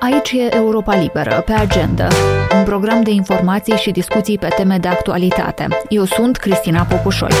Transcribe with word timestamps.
Aici 0.00 0.32
e 0.32 0.54
Europa 0.54 0.96
Liberă, 0.96 1.42
pe 1.46 1.52
agenda, 1.52 2.08
un 2.58 2.64
program 2.64 3.02
de 3.02 3.10
informații 3.10 3.76
și 3.76 3.90
discuții 3.90 4.38
pe 4.38 4.48
teme 4.56 4.78
de 4.78 4.88
actualitate. 4.88 5.66
Eu 5.88 6.04
sunt 6.04 6.36
Cristina 6.36 6.82
Popușoi. 6.82 7.32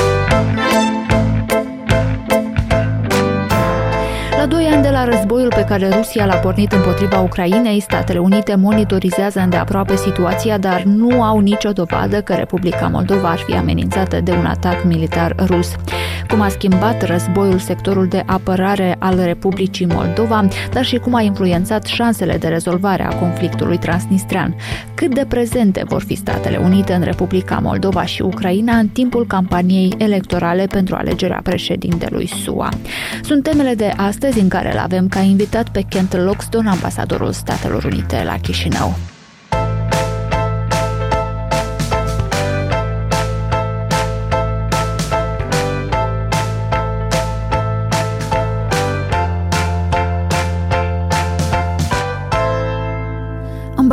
Doi 4.58 4.66
ani 4.66 4.82
de 4.82 4.90
la 4.90 5.04
războiul 5.04 5.48
pe 5.48 5.64
care 5.64 5.88
Rusia 5.88 6.26
l-a 6.26 6.34
pornit 6.34 6.72
împotriva 6.72 7.20
Ucrainei, 7.20 7.80
Statele 7.80 8.18
Unite 8.18 8.54
monitorizează 8.54 9.40
îndeaproape 9.40 9.96
situația, 9.96 10.58
dar 10.58 10.82
nu 10.82 11.22
au 11.22 11.38
nicio 11.38 11.72
dovadă 11.72 12.20
că 12.20 12.34
Republica 12.34 12.88
Moldova 12.88 13.28
ar 13.28 13.38
fi 13.38 13.54
amenințată 13.54 14.20
de 14.20 14.32
un 14.32 14.44
atac 14.44 14.84
militar 14.84 15.34
rus 15.46 15.74
cum 16.28 16.40
a 16.40 16.48
schimbat 16.48 17.02
războiul 17.02 17.58
sectorul 17.58 18.06
de 18.06 18.22
apărare 18.26 18.96
al 18.98 19.20
Republicii 19.24 19.86
Moldova, 19.86 20.48
dar 20.72 20.84
și 20.84 20.96
cum 20.96 21.14
a 21.14 21.20
influențat 21.20 21.84
șansele 21.84 22.36
de 22.36 22.48
rezolvare 22.48 23.02
a 23.02 23.14
conflictului 23.14 23.78
transnistrean. 23.78 24.54
Cât 24.94 25.14
de 25.14 25.24
prezente 25.28 25.82
vor 25.86 26.02
fi 26.02 26.14
Statele 26.14 26.56
Unite 26.56 26.92
în 26.92 27.02
Republica 27.02 27.58
Moldova 27.62 28.04
și 28.04 28.22
Ucraina 28.22 28.76
în 28.76 28.88
timpul 28.88 29.26
campaniei 29.26 29.94
electorale 29.98 30.66
pentru 30.66 30.94
alegerea 30.94 31.40
președintelui 31.42 32.26
SUA. 32.26 32.68
Sunt 33.22 33.42
temele 33.42 33.74
de 33.74 33.92
astăzi 33.96 34.40
în 34.40 34.47
care 34.48 34.72
îl 34.72 34.78
avem 34.78 35.08
ca 35.08 35.20
invitat 35.20 35.68
pe 35.68 35.80
Kent 35.80 36.16
Loxton, 36.16 36.66
ambasadorul 36.66 37.32
Statelor 37.32 37.84
Unite 37.84 38.22
la 38.24 38.36
Chișinău. 38.38 38.96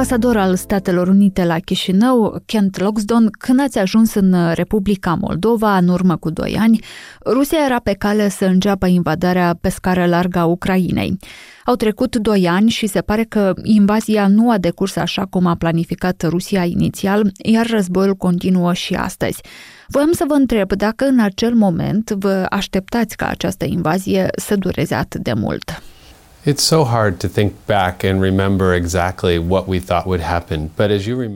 Ambasador 0.06 0.38
al 0.38 0.56
Statelor 0.56 1.08
Unite 1.08 1.46
la 1.46 1.60
Chișinău, 1.60 2.42
Kent 2.46 2.80
Loxdon, 2.80 3.30
când 3.40 3.60
ați 3.60 3.80
ajuns 3.80 4.14
în 4.14 4.54
Republica 4.54 5.14
Moldova 5.14 5.78
în 5.78 5.88
urmă 5.88 6.18
cu 6.18 6.30
doi 6.30 6.58
ani, 6.60 6.80
Rusia 7.26 7.58
era 7.66 7.80
pe 7.80 7.94
cale 7.94 8.30
să 8.30 8.46
înceapă 8.46 8.86
invadarea 8.86 9.58
pe 9.62 9.70
scară 9.70 10.06
largă 10.06 10.40
a 10.40 10.46
Ucrainei. 10.46 11.18
Au 11.66 11.76
trecut 11.76 12.16
doi 12.16 12.48
ani 12.48 12.70
și 12.70 12.88
se 12.88 13.02
pare 13.02 13.24
că 13.24 13.54
invazia 13.64 14.28
nu 14.28 14.52
a 14.52 14.58
decurs 14.58 14.96
așa 14.96 15.26
cum 15.26 15.46
a 15.46 15.56
planificat 15.56 16.24
Rusia 16.28 16.64
inițial, 16.64 17.32
iar 17.44 17.68
războiul 17.70 18.16
continuă 18.16 18.74
și 18.74 18.94
astăzi. 18.94 19.42
Voiam 19.88 20.12
să 20.12 20.24
vă 20.28 20.34
întreb 20.34 20.74
dacă 20.74 21.06
în 21.06 21.20
acel 21.20 21.54
moment 21.54 22.10
vă 22.10 22.46
așteptați 22.50 23.16
ca 23.16 23.28
această 23.28 23.66
invazie 23.66 24.28
să 24.36 24.56
dureze 24.56 24.96
atât 24.96 25.22
de 25.22 25.34
mult. 25.34 25.82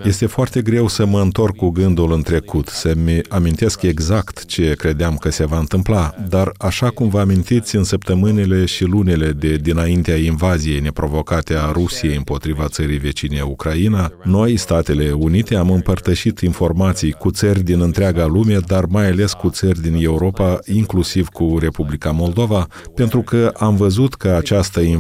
Este 0.06 0.26
foarte 0.26 0.62
greu 0.62 0.88
să 0.88 1.06
mă 1.06 1.22
întorc 1.22 1.56
cu 1.56 1.70
gândul 1.70 2.14
în 2.14 2.22
trecut, 2.22 2.68
să-mi 2.68 3.22
amintesc 3.30 3.82
exact 3.82 4.46
ce 4.46 4.74
credeam 4.78 5.16
că 5.16 5.30
se 5.30 5.46
va 5.46 5.58
întâmpla, 5.58 6.16
dar 6.28 6.52
așa 6.58 6.90
cum 6.90 7.10
vă 7.10 7.20
amintiți 7.20 7.76
în 7.76 7.84
săptămânile 7.84 8.66
și 8.66 8.84
lunile 8.84 9.32
de 9.32 9.56
dinaintea 9.56 10.16
invaziei 10.16 10.80
neprovocate 10.80 11.56
a 11.56 11.72
Rusiei 11.72 12.16
împotriva 12.16 12.68
țării 12.68 12.98
vecine 12.98 13.42
Ucraina, 13.42 14.12
noi, 14.24 14.58
Statele 14.58 15.12
Unite, 15.12 15.56
am 15.56 15.70
împărtășit 15.70 16.40
informații 16.40 17.12
cu 17.12 17.32
țări 17.32 17.64
din 17.64 17.82
întreaga 17.82 18.26
lume, 18.26 18.58
dar 18.68 18.86
mai 18.86 19.08
ales 19.08 19.34
cu 19.34 19.50
țări 19.50 19.82
din 19.82 19.96
Europa, 20.00 20.60
inclusiv 20.66 21.28
cu 21.28 21.58
Republica 21.60 22.12
Moldova, 22.12 22.68
pentru 22.96 23.22
că 23.22 23.52
am 23.58 23.76
văzut 23.76 24.14
că 24.14 24.28
această 24.28 24.80
invazie 24.80 24.98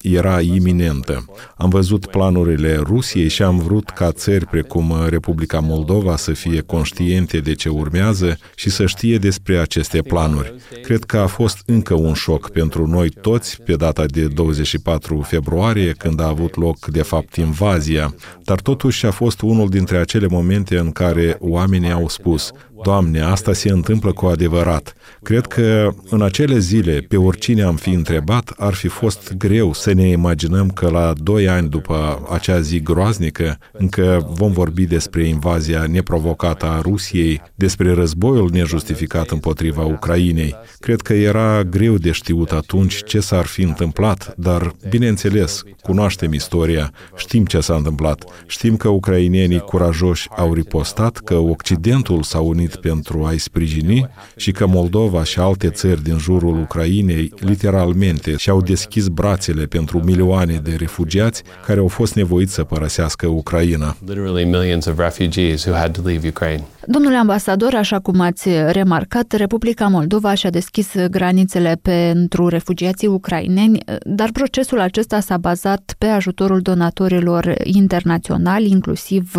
era 0.00 0.40
iminentă. 0.40 1.24
Am 1.56 1.68
văzut 1.68 2.06
planurile 2.06 2.76
Rusiei 2.76 3.28
și 3.28 3.42
am 3.42 3.58
vrut 3.58 3.90
ca 3.90 4.12
țări 4.12 4.46
precum 4.46 4.94
Republica 5.08 5.58
Moldova 5.58 6.16
să 6.16 6.32
fie 6.32 6.60
conștiente 6.60 7.38
de 7.38 7.54
ce 7.54 7.68
urmează 7.68 8.38
și 8.54 8.70
să 8.70 8.86
știe 8.86 9.18
despre 9.18 9.58
aceste 9.58 10.02
planuri. 10.02 10.54
Cred 10.82 11.04
că 11.04 11.18
a 11.18 11.26
fost 11.26 11.62
încă 11.66 11.94
un 11.94 12.12
șoc 12.12 12.50
pentru 12.50 12.86
noi 12.86 13.08
toți 13.08 13.62
pe 13.62 13.74
data 13.74 14.04
de 14.06 14.26
24 14.26 15.20
februarie, 15.20 15.92
când 15.98 16.20
a 16.20 16.28
avut 16.28 16.56
loc, 16.56 16.86
de 16.86 17.02
fapt, 17.02 17.36
invazia, 17.36 18.14
dar 18.44 18.60
totuși 18.60 19.06
a 19.06 19.10
fost 19.10 19.40
unul 19.40 19.68
dintre 19.68 19.96
acele 19.96 20.26
momente 20.26 20.78
în 20.78 20.90
care 20.90 21.36
oamenii 21.40 21.92
au 21.92 22.08
spus 22.08 22.52
Doamne, 22.84 23.20
asta 23.20 23.52
se 23.52 23.70
întâmplă 23.70 24.12
cu 24.12 24.26
adevărat. 24.26 24.94
Cred 25.22 25.46
că 25.46 25.94
în 26.10 26.22
acele 26.22 26.58
zile, 26.58 27.04
pe 27.08 27.16
oricine 27.16 27.62
am 27.62 27.76
fi 27.76 27.90
întrebat, 27.90 28.52
ar 28.56 28.74
fi 28.74 28.88
fost 28.88 29.34
greu 29.38 29.72
să 29.72 29.92
ne 29.92 30.08
imaginăm 30.08 30.68
că 30.68 30.88
la 30.88 31.12
doi 31.16 31.48
ani 31.48 31.68
după 31.68 32.26
acea 32.30 32.60
zi 32.60 32.80
groaznică, 32.82 33.58
încă 33.72 34.32
vom 34.34 34.52
vorbi 34.52 34.84
despre 34.84 35.26
invazia 35.26 35.86
neprovocată 35.86 36.66
a 36.66 36.80
Rusiei, 36.80 37.42
despre 37.54 37.92
războiul 37.92 38.50
nejustificat 38.52 39.30
împotriva 39.30 39.84
Ucrainei. 39.84 40.54
Cred 40.78 41.00
că 41.00 41.12
era 41.12 41.62
greu 41.62 41.96
de 41.96 42.10
știut 42.10 42.52
atunci 42.52 43.04
ce 43.04 43.20
s-ar 43.20 43.44
fi 43.46 43.62
întâmplat, 43.62 44.34
dar, 44.36 44.72
bineînțeles, 44.88 45.62
cunoaștem 45.82 46.32
istoria, 46.32 46.92
știm 47.16 47.44
ce 47.44 47.60
s-a 47.60 47.74
întâmplat, 47.74 48.24
știm 48.46 48.76
că 48.76 48.88
ucrainenii 48.88 49.60
curajoși 49.60 50.28
au 50.36 50.54
ripostat, 50.54 51.16
că 51.16 51.34
Occidentul 51.34 52.22
s-a 52.22 52.40
unit 52.40 52.73
pentru 52.76 53.24
a-i 53.24 53.38
sprijini 53.38 54.08
și 54.36 54.52
că 54.52 54.66
Moldova 54.66 55.24
și 55.24 55.38
alte 55.38 55.68
țări 55.68 56.02
din 56.02 56.18
jurul 56.18 56.60
Ucrainei 56.60 57.32
literalmente 57.36 58.36
și-au 58.36 58.60
deschis 58.60 59.08
brațele 59.08 59.64
pentru 59.64 60.02
milioane 60.04 60.60
de 60.62 60.74
refugiați 60.78 61.42
care 61.66 61.80
au 61.80 61.88
fost 61.88 62.14
nevoiți 62.14 62.52
să 62.52 62.64
părăsească 62.64 63.26
Ucraina. 63.26 63.96
Domnule 66.86 67.16
ambasador, 67.16 67.74
așa 67.74 67.98
cum 67.98 68.20
ați 68.20 68.48
remarcat, 68.70 69.32
Republica 69.32 69.86
Moldova 69.86 70.34
și-a 70.34 70.50
deschis 70.50 70.94
granițele 71.10 71.78
pentru 71.82 72.48
refugiații 72.48 73.08
ucraineni, 73.08 73.78
dar 74.02 74.30
procesul 74.32 74.80
acesta 74.80 75.20
s-a 75.20 75.36
bazat 75.36 75.94
pe 75.98 76.06
ajutorul 76.06 76.60
donatorilor 76.60 77.54
internaționali, 77.62 78.70
inclusiv 78.70 79.32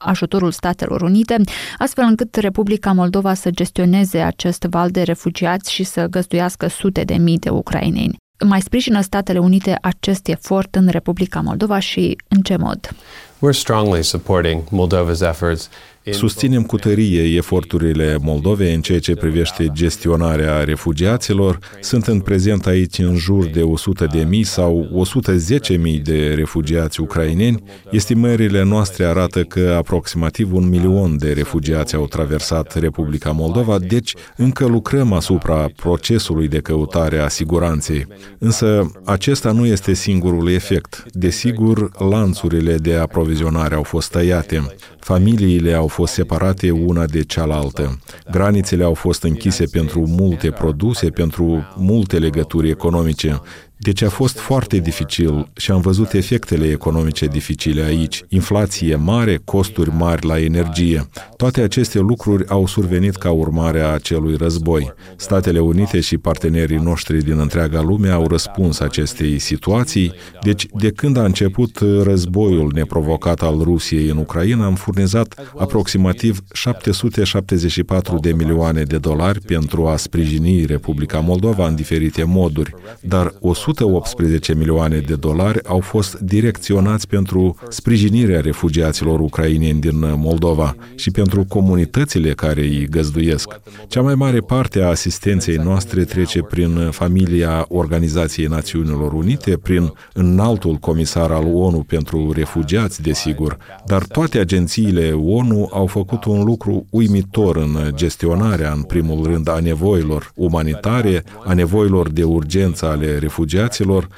ajutorul 0.00 0.50
Statelor 0.50 1.02
Unite, 1.02 1.36
astfel 1.78 2.04
încât 2.04 2.34
Republica 2.34 2.92
Moldova 2.92 3.34
să 3.34 3.50
gestioneze 3.50 4.18
acest 4.18 4.62
val 4.62 4.90
de 4.90 5.02
refugiați 5.02 5.72
și 5.72 5.84
să 5.84 6.06
găzduiască 6.06 6.68
sute 6.68 7.02
de 7.02 7.14
mii 7.14 7.38
de 7.38 7.48
ucraineni. 7.48 8.16
Mai 8.46 8.60
sprijină 8.60 9.00
Statele 9.00 9.38
Unite 9.38 9.78
acest 9.82 10.28
efort 10.28 10.74
în 10.74 10.88
Republica 10.88 11.40
Moldova 11.40 11.78
și 11.78 12.16
în 12.28 12.40
ce 12.40 12.56
mod? 12.56 12.88
We're 13.36 13.52
strongly 13.52 14.02
supporting 14.02 14.62
Moldova's 14.62 15.20
efforts 15.20 15.68
Susținem 16.10 16.62
cu 16.62 16.76
tărie 16.76 17.36
eforturile 17.36 18.18
Moldovei 18.20 18.74
în 18.74 18.80
ceea 18.80 18.98
ce 18.98 19.14
privește 19.14 19.70
gestionarea 19.72 20.64
refugiaților. 20.64 21.58
Sunt 21.80 22.06
în 22.06 22.20
prezent 22.20 22.66
aici 22.66 22.98
în 22.98 23.16
jur 23.16 23.46
de 23.46 23.62
100 23.62 24.06
de 24.12 24.26
mii 24.28 24.42
sau 24.42 24.88
110 24.92 25.76
mii 25.76 25.98
de 25.98 26.34
refugiați 26.34 27.00
ucraineni. 27.00 27.62
Estimările 27.90 28.62
noastre 28.62 29.04
arată 29.04 29.42
că 29.42 29.74
aproximativ 29.76 30.54
un 30.54 30.68
milion 30.68 31.18
de 31.18 31.32
refugiați 31.32 31.94
au 31.94 32.06
traversat 32.06 32.78
Republica 32.78 33.30
Moldova, 33.30 33.78
deci 33.78 34.14
încă 34.36 34.66
lucrăm 34.66 35.12
asupra 35.12 35.70
procesului 35.76 36.48
de 36.48 36.58
căutare 36.58 37.18
a 37.18 37.28
siguranței. 37.28 38.06
Însă 38.38 38.90
acesta 39.04 39.52
nu 39.52 39.66
este 39.66 39.92
singurul 39.92 40.50
efect. 40.50 41.04
Desigur, 41.12 41.90
lanțurile 42.10 42.74
de 42.74 42.94
aprovizionare 42.94 43.74
au 43.74 43.82
fost 43.82 44.10
tăiate. 44.10 44.66
Familiile 44.98 45.72
au 45.72 45.86
fost 45.86 45.99
separate 46.06 46.70
una 46.70 47.04
de 47.06 47.22
cealaltă. 47.22 47.98
Granițele 48.30 48.84
au 48.84 48.94
fost 48.94 49.22
închise 49.22 49.64
pentru 49.64 50.06
multe 50.06 50.50
produse, 50.50 51.10
pentru 51.10 51.74
multe 51.76 52.18
legături 52.18 52.68
economice. 52.68 53.40
Deci 53.82 54.02
a 54.02 54.08
fost 54.08 54.38
foarte 54.38 54.78
dificil 54.78 55.48
și 55.56 55.70
am 55.70 55.80
văzut 55.80 56.12
efectele 56.12 56.66
economice 56.66 57.26
dificile 57.26 57.82
aici. 57.82 58.24
Inflație 58.28 58.94
mare, 58.94 59.40
costuri 59.44 59.90
mari 59.90 60.26
la 60.26 60.40
energie. 60.40 61.08
Toate 61.36 61.60
aceste 61.60 61.98
lucruri 61.98 62.48
au 62.48 62.66
survenit 62.66 63.16
ca 63.16 63.30
urmare 63.30 63.80
a 63.80 63.92
acelui 63.92 64.36
război. 64.36 64.92
Statele 65.16 65.58
Unite 65.58 66.00
și 66.00 66.18
partenerii 66.18 66.76
noștri 66.76 67.24
din 67.24 67.38
întreaga 67.38 67.80
lume 67.80 68.08
au 68.08 68.26
răspuns 68.26 68.80
acestei 68.80 69.38
situații. 69.38 70.12
Deci, 70.42 70.66
de 70.74 70.90
când 70.90 71.16
a 71.16 71.24
început 71.24 71.78
războiul 72.02 72.70
neprovocat 72.74 73.42
al 73.42 73.60
Rusiei 73.62 74.08
în 74.08 74.16
Ucraina, 74.16 74.64
am 74.64 74.74
furnizat 74.74 75.52
aproximativ 75.58 76.40
774 76.52 78.18
de 78.18 78.32
milioane 78.32 78.82
de 78.82 78.98
dolari 78.98 79.40
pentru 79.40 79.86
a 79.86 79.96
sprijini 79.96 80.64
Republica 80.64 81.18
Moldova 81.18 81.66
în 81.66 81.74
diferite 81.74 82.24
moduri, 82.24 82.74
dar 83.00 83.34
100 83.40 83.68
118 83.70 84.54
milioane 84.54 84.98
de 84.98 85.14
dolari 85.14 85.64
au 85.64 85.80
fost 85.80 86.18
direcționați 86.18 87.06
pentru 87.06 87.56
sprijinirea 87.68 88.40
refugiaților 88.40 89.20
ucraineni 89.20 89.80
din 89.80 89.98
Moldova 90.16 90.76
și 90.94 91.10
pentru 91.10 91.44
comunitățile 91.48 92.30
care 92.30 92.60
îi 92.60 92.86
găzduiesc. 92.90 93.60
Cea 93.88 94.02
mai 94.02 94.14
mare 94.14 94.38
parte 94.38 94.82
a 94.82 94.88
asistenței 94.88 95.56
noastre 95.56 96.04
trece 96.04 96.42
prin 96.42 96.88
familia 96.90 97.64
Organizației 97.68 98.46
Națiunilor 98.46 99.12
Unite, 99.12 99.56
prin 99.62 99.92
înaltul 100.12 100.74
comisar 100.74 101.30
al 101.30 101.44
ONU 101.54 101.84
pentru 101.86 102.32
refugiați, 102.32 103.02
desigur, 103.02 103.56
dar 103.86 104.02
toate 104.02 104.38
agențiile 104.38 105.12
ONU 105.12 105.68
au 105.72 105.86
făcut 105.86 106.24
un 106.24 106.44
lucru 106.44 106.86
uimitor 106.90 107.56
în 107.56 107.76
gestionarea, 107.94 108.72
în 108.72 108.82
primul 108.82 109.26
rând, 109.26 109.48
a 109.48 109.58
nevoilor 109.58 110.32
umanitare, 110.34 111.24
a 111.44 111.52
nevoilor 111.52 112.10
de 112.10 112.22
urgență 112.22 112.86
ale 112.86 113.18
refugiaților, 113.18 113.58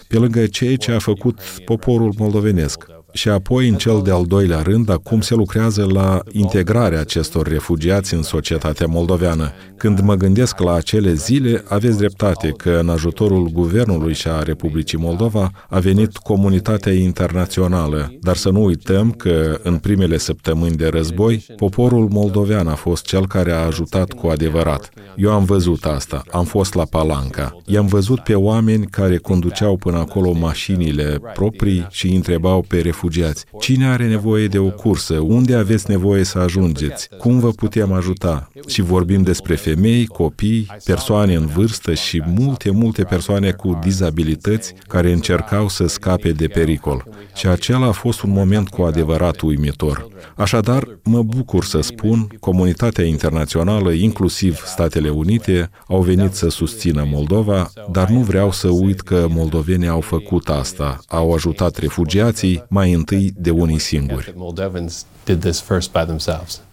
pe 0.09 0.17
lângă 0.17 0.47
ceea 0.47 0.77
ce 0.77 0.93
a 0.93 0.99
făcut 0.99 1.41
poporul 1.65 2.13
moldovenesc. 2.19 2.92
Și 3.13 3.29
apoi, 3.29 3.69
în 3.69 3.75
cel 3.75 4.01
de-al 4.05 4.25
doilea 4.25 4.63
rând, 4.63 4.91
acum 4.91 5.21
se 5.21 5.35
lucrează 5.35 5.87
la 5.93 6.21
integrarea 6.31 7.01
acestor 7.01 7.47
refugiați 7.49 8.15
în 8.15 8.23
societatea 8.23 8.87
moldoveană. 8.87 9.51
Când 9.77 10.01
mă 10.01 10.15
gândesc 10.15 10.61
la 10.61 10.73
acele 10.73 11.15
zile, 11.15 11.65
aveți 11.69 11.99
dreptate 11.99 12.49
că 12.49 12.79
în 12.81 12.89
ajutorul 12.89 13.49
guvernului 13.49 14.15
și 14.15 14.29
a 14.29 14.43
Republicii 14.43 14.99
Moldova 14.99 15.51
a 15.69 15.79
venit 15.79 16.17
comunitatea 16.17 16.93
internațională, 16.93 18.15
dar 18.21 18.37
să 18.37 18.51
nu 18.51 18.65
uităm 18.65 19.11
că 19.11 19.59
în 19.63 19.77
primele 19.77 20.19
săptămâni 20.19 20.77
de 20.77 20.89
război, 20.89 21.45
poporul 21.57 22.09
moldovean 22.09 22.67
a 22.67 22.75
fost 22.75 23.05
cel 23.05 23.27
care 23.27 23.53
a 23.53 23.67
ajutat 23.67 24.13
cu 24.13 24.27
adevărat. 24.27 24.91
Eu 25.17 25.33
am 25.33 25.45
văzut 25.45 25.85
asta, 25.85 26.23
am 26.31 26.45
fost 26.45 26.75
la 26.75 26.85
Palanca. 26.85 27.57
I-am 27.67 27.87
văzut 27.87 28.21
pe 28.21 28.35
oameni 28.35 28.87
care 28.87 29.17
conduceau 29.17 29.77
până 29.77 29.99
acolo 29.99 30.33
mașinile 30.33 31.21
proprii 31.35 31.87
și 31.91 32.07
îi 32.07 32.15
întrebau 32.15 32.65
pe 32.69 32.77
refugiați 32.77 33.01
refugiați. 33.03 33.45
Cine 33.61 33.87
are 33.87 34.09
nevoie 34.09 34.47
de 34.47 34.59
o 34.59 34.71
cursă? 34.71 35.15
Unde 35.15 35.55
aveți 35.55 35.91
nevoie 35.91 36.25
să 36.25 36.39
ajungeți? 36.39 37.09
Cum 37.19 37.39
vă 37.39 37.51
putem 37.51 37.93
ajuta? 37.93 38.49
Și 38.67 38.83
vorbim 38.83 39.23
despre 39.23 39.55
femei, 39.55 40.07
copii, 40.07 40.67
persoane 40.85 41.35
în 41.35 41.47
vârstă 41.47 41.95
și 41.95 42.23
multe, 42.27 42.71
multe 42.71 43.05
persoane 43.05 43.51
cu 43.51 43.79
dizabilități 43.83 44.75
care 44.89 45.13
încercau 45.13 45.69
să 45.69 45.87
scape 45.87 46.33
de 46.33 46.47
pericol. 46.47 47.05
Și 47.35 47.47
acela 47.47 47.87
a 47.87 47.93
fost 47.93 48.23
un 48.23 48.31
moment 48.31 48.69
cu 48.69 48.83
adevărat 48.83 49.41
uimitor. 49.41 50.09
Așadar, 50.37 50.89
mă 51.05 51.23
bucur 51.23 51.65
să 51.65 51.81
spun, 51.81 52.27
comunitatea 52.41 53.05
internațională, 53.05 53.91
inclusiv 53.91 54.63
Statele 54.67 55.09
Unite, 55.09 55.71
au 55.89 56.03
venit 56.03 56.33
să 56.33 56.49
susțină 56.49 57.07
Moldova, 57.11 57.71
dar 57.91 58.09
nu 58.09 58.21
vreau 58.21 58.53
să 58.53 58.69
uit 58.69 59.01
că 59.01 59.27
moldovenii 59.29 59.89
au 59.89 60.01
făcut 60.01 60.49
asta, 60.49 60.99
au 61.09 61.33
ajutat 61.33 61.77
refugiații 61.77 62.65
mai 62.69 62.92
întâi 62.93 63.33
de 63.37 63.51
unii 63.51 63.79
singuri. 63.79 64.35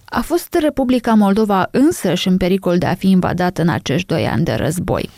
A 0.05 0.21
fost 0.21 0.53
Republica 0.53 1.13
Moldova 1.13 1.67
însăși 1.71 2.27
în 2.27 2.37
pericol 2.37 2.77
de 2.77 2.85
a 2.85 2.93
fi 2.93 3.09
invadată 3.09 3.61
în 3.61 3.69
acești 3.69 4.07
doi 4.07 4.27
ani 4.27 4.43
de 4.43 4.53
război. 4.53 5.09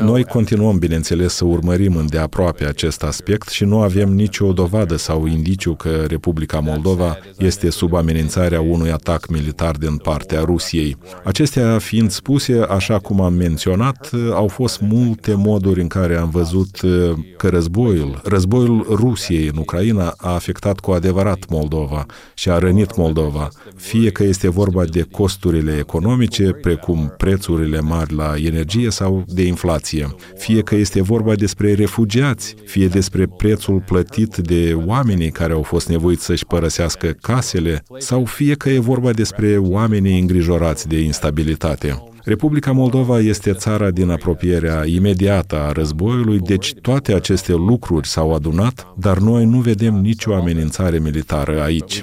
Noi 0.00 0.24
continuăm, 0.24 0.78
bineînțeles, 0.78 1.34
să 1.34 1.44
urmărim 1.44 1.96
îndeaproape 1.96 2.64
acest 2.66 3.02
aspect 3.02 3.48
și 3.48 3.64
nu 3.64 3.80
avem 3.80 4.08
nicio 4.12 4.52
dovadă 4.52 4.96
sau 4.96 5.26
indiciu 5.26 5.74
că 5.74 6.04
Republica 6.08 6.58
Moldova 6.58 7.18
este 7.38 7.70
sub 7.70 7.94
amenințarea 7.94 8.60
unui 8.60 8.90
atac 8.90 9.28
militar 9.28 9.76
din 9.76 9.96
partea 9.96 10.40
Rusiei. 10.40 10.96
Acestea 11.24 11.78
fiind 11.78 12.10
spuse, 12.10 12.66
așa 12.68 12.98
cum 12.98 13.20
am 13.20 13.32
menționat, 13.32 14.10
au 14.32 14.48
fost 14.48 14.80
multe 14.80 15.34
moduri 15.34 15.80
în 15.80 15.88
care 15.88 16.16
am 16.16 16.30
văzut 16.30 16.80
uh, 16.80 16.90
că 17.36 17.48
războiul, 17.48 18.20
războiul 18.24 18.86
Rusiei 18.90 19.46
în 19.46 19.56
Ucraina 19.56 20.14
a 20.16 20.34
afectat 20.34 20.80
cu 20.80 20.90
adevărat 20.90 21.38
Moldova 21.48 22.06
și 22.34 22.50
a 22.50 22.58
rănit 22.58 22.96
Moldova, 22.96 23.48
fie 23.76 24.10
că 24.10 24.22
este 24.22 24.50
vorba 24.50 24.84
de 24.84 25.06
costurile 25.10 25.76
economice, 25.78 26.12
economice, 26.22 26.58
precum 26.60 27.14
prețurile 27.16 27.80
mari 27.80 28.14
la 28.14 28.34
energie 28.36 28.90
sau 28.90 29.24
de 29.26 29.42
inflație. 29.42 30.14
Fie 30.36 30.62
că 30.62 30.74
este 30.74 31.02
vorba 31.02 31.34
despre 31.34 31.74
refugiați, 31.74 32.54
fie 32.64 32.86
despre 32.86 33.26
prețul 33.26 33.82
plătit 33.86 34.36
de 34.36 34.76
oamenii 34.86 35.30
care 35.30 35.52
au 35.52 35.62
fost 35.62 35.88
nevoiți 35.88 36.24
să-și 36.24 36.46
părăsească 36.46 37.06
casele, 37.20 37.82
sau 37.98 38.24
fie 38.24 38.54
că 38.54 38.70
e 38.70 38.78
vorba 38.78 39.10
despre 39.10 39.56
oamenii 39.56 40.20
îngrijorați 40.20 40.88
de 40.88 41.00
instabilitate. 41.00 42.02
Republica 42.24 42.72
Moldova 42.72 43.18
este 43.18 43.52
țara 43.52 43.90
din 43.90 44.10
apropierea 44.10 44.82
imediată 44.86 45.56
a 45.56 45.72
războiului, 45.72 46.38
deci 46.38 46.74
toate 46.80 47.14
aceste 47.14 47.52
lucruri 47.52 48.08
s-au 48.08 48.34
adunat, 48.34 48.86
dar 48.96 49.18
noi 49.18 49.44
nu 49.44 49.58
vedem 49.58 49.94
nicio 49.94 50.34
amenințare 50.34 50.98
militară 50.98 51.62
aici. 51.62 52.02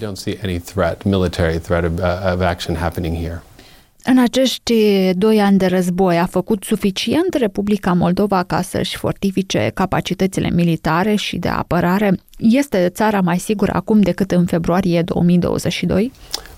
În 4.04 4.18
acești 4.18 4.74
doi 5.14 5.42
ani 5.42 5.58
de 5.58 5.66
război 5.66 6.18
a 6.20 6.26
făcut 6.26 6.64
suficient 6.64 7.34
Republica 7.34 7.94
Moldova 7.94 8.44
ca 8.44 8.62
să-și 8.62 8.98
fortifice 8.98 9.72
capacitățile 9.74 10.50
militare 10.50 11.16
și 11.16 11.38
de 11.38 11.48
apărare? 11.48 12.20
Este 12.42 12.90
țara 12.94 13.22
mai 13.22 13.40
sigură 13.40 13.72
acum 13.76 14.02
decât 14.02 14.32
în 14.32 14.46
februarie 14.46 15.02
2022? 15.02 16.12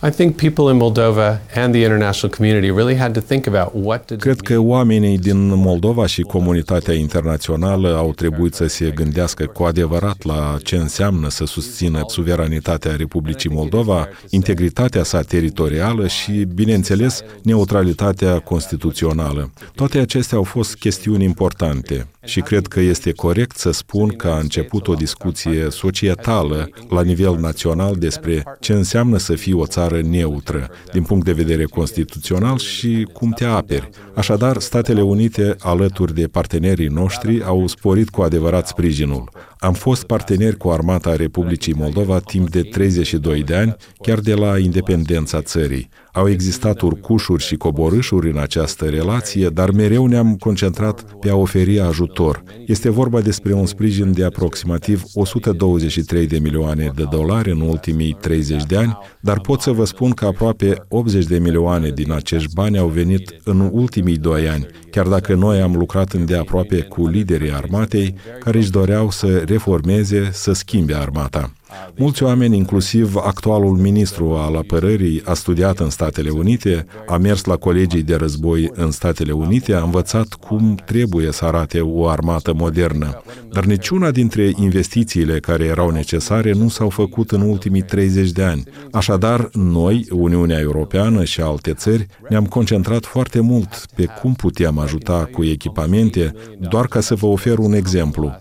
Și 0.03 0.09
think 0.09 0.35
people 0.35 0.71
in 0.71 0.77
Moldova 0.77 1.41
and 1.55 1.73
the 1.73 1.81
international 1.81 2.35
community 2.35 2.71
really 2.71 2.95
had 2.95 3.13
to 3.13 3.19
think 3.19 3.47
about 3.47 3.85
what 3.85 4.07
did 4.07 4.19
Cred 4.19 4.39
că 4.39 4.59
oamenii 4.59 5.17
din 5.17 5.47
Moldova 5.55 6.05
și 6.05 6.21
comunitatea 6.21 6.93
internațională 6.93 7.95
au 7.95 8.13
trebuit 8.13 8.53
să 8.53 8.67
se 8.67 8.91
gândească 8.95 9.45
cu 9.45 9.63
adevărat 9.63 10.23
la 10.23 10.57
ce 10.63 10.75
înseamnă 10.75 11.29
să 11.29 11.45
susțină 11.45 12.03
suveranitatea 12.07 12.95
Republicii 12.95 13.49
Moldova, 13.49 14.07
integritatea 14.29 15.03
sa 15.03 15.21
teritorială 15.21 16.07
și, 16.07 16.31
bineînțeles, 16.53 17.23
neutralitatea 17.41 18.39
constituțională. 18.39 19.51
Toate 19.75 19.97
acestea 19.97 20.37
au 20.37 20.43
fost 20.43 20.75
chestiuni 20.75 21.23
importante 21.23 22.07
și 22.23 22.41
cred 22.41 22.67
că 22.67 22.79
este 22.79 23.11
corect 23.11 23.57
să 23.57 23.71
spun 23.71 24.07
că 24.07 24.27
a 24.27 24.37
început 24.37 24.87
o 24.87 24.93
discuție 24.93 25.67
societală 25.69 26.69
la 26.89 27.01
nivel 27.01 27.35
național 27.39 27.95
despre 27.95 28.43
ce 28.59 28.73
înseamnă 28.73 29.17
să 29.17 29.35
fii 29.35 29.53
o 29.53 29.65
țară 29.65 30.01
neutră 30.01 30.69
din 30.91 31.03
punct 31.03 31.25
de 31.25 31.31
vedere 31.31 31.63
constituțional 31.63 32.57
și 32.57 33.07
cum 33.13 33.31
te 33.31 33.45
aperi. 33.45 33.89
Așadar, 34.15 34.59
Statele 34.59 35.01
Unite, 35.01 35.55
alături 35.59 36.13
de 36.13 36.27
partenerii 36.27 36.87
noștri, 36.87 37.43
au 37.43 37.67
sporit 37.67 38.09
cu 38.09 38.21
adevărat 38.21 38.67
sprijinul. 38.67 39.29
Am 39.59 39.73
fost 39.73 40.03
parteneri 40.03 40.57
cu 40.57 40.69
armata 40.69 41.15
Republicii 41.15 41.73
Moldova 41.73 42.19
timp 42.19 42.49
de 42.49 42.61
32 42.61 43.43
de 43.43 43.55
ani, 43.55 43.75
chiar 44.01 44.19
de 44.19 44.33
la 44.33 44.57
independența 44.57 45.41
țării. 45.41 45.89
Au 46.15 46.29
existat 46.29 46.81
urcușuri 46.81 47.43
și 47.43 47.55
coborâșuri 47.55 48.29
în 48.29 48.37
această 48.37 48.85
relație, 48.85 49.47
dar 49.47 49.71
mereu 49.71 50.05
ne-am 50.05 50.35
concentrat 50.35 51.19
pe 51.19 51.29
a 51.29 51.35
oferi 51.35 51.79
ajutor. 51.79 52.43
Este 52.65 52.89
vorba 52.89 53.21
despre 53.21 53.53
un 53.53 53.65
sprijin 53.65 54.11
de 54.11 54.23
aproximativ 54.23 55.03
123 55.13 56.27
de 56.27 56.39
milioane 56.39 56.91
de 56.95 57.03
dolari 57.11 57.51
în 57.51 57.61
ultimii 57.61 58.17
30 58.21 58.63
de 58.63 58.77
ani, 58.77 58.97
dar 59.21 59.39
pot 59.39 59.61
să 59.61 59.71
vă 59.71 59.85
spun 59.85 60.11
că 60.11 60.25
aproape 60.25 60.75
80 60.87 61.25
de 61.25 61.39
milioane 61.39 61.89
din 61.89 62.11
acești 62.11 62.53
bani 62.53 62.77
au 62.77 62.87
venit 62.87 63.35
în 63.43 63.69
ultimii 63.71 64.17
doi 64.17 64.49
ani, 64.49 64.67
chiar 64.93 65.07
dacă 65.07 65.33
noi 65.33 65.61
am 65.61 65.75
lucrat 65.75 66.11
îndeaproape 66.11 66.81
cu 66.81 67.07
liderii 67.07 67.53
armatei 67.53 68.15
care 68.39 68.57
își 68.57 68.71
doreau 68.71 69.09
să 69.09 69.43
reformeze, 69.45 70.29
să 70.31 70.53
schimbe 70.53 70.95
armata. 70.95 71.51
Mulți 71.95 72.23
oameni, 72.23 72.57
inclusiv 72.57 73.15
actualul 73.15 73.77
ministru 73.77 74.33
al 74.33 74.55
apărării, 74.55 75.21
a 75.25 75.33
studiat 75.33 75.79
în 75.79 75.89
Statele 75.89 76.29
Unite, 76.29 76.85
a 77.07 77.17
mers 77.17 77.43
la 77.43 77.55
colegii 77.55 78.03
de 78.03 78.15
război 78.15 78.69
în 78.73 78.91
Statele 78.91 79.31
Unite, 79.31 79.73
a 79.73 79.83
învățat 79.83 80.27
cum 80.33 80.75
trebuie 80.85 81.31
să 81.31 81.45
arate 81.45 81.79
o 81.79 82.07
armată 82.07 82.53
modernă. 82.53 83.21
Dar 83.51 83.63
niciuna 83.63 84.11
dintre 84.11 84.51
investițiile 84.55 85.39
care 85.39 85.63
erau 85.63 85.89
necesare 85.89 86.51
nu 86.51 86.69
s-au 86.69 86.89
făcut 86.89 87.31
în 87.31 87.41
ultimii 87.41 87.81
30 87.81 88.31
de 88.31 88.43
ani. 88.43 88.63
Așadar, 88.91 89.49
noi, 89.53 90.05
Uniunea 90.11 90.59
Europeană 90.59 91.23
și 91.23 91.41
alte 91.41 91.73
țări, 91.73 92.07
ne-am 92.29 92.45
concentrat 92.45 93.05
foarte 93.05 93.39
mult 93.39 93.85
pe 93.95 94.05
cum 94.21 94.33
putem 94.33 94.77
ajuta 94.83 95.29
cu 95.31 95.43
echipamente, 95.43 96.33
doar 96.59 96.87
ca 96.87 96.99
să 96.99 97.15
vă 97.15 97.25
ofer 97.25 97.57
un 97.57 97.73
exemplu. 97.73 98.37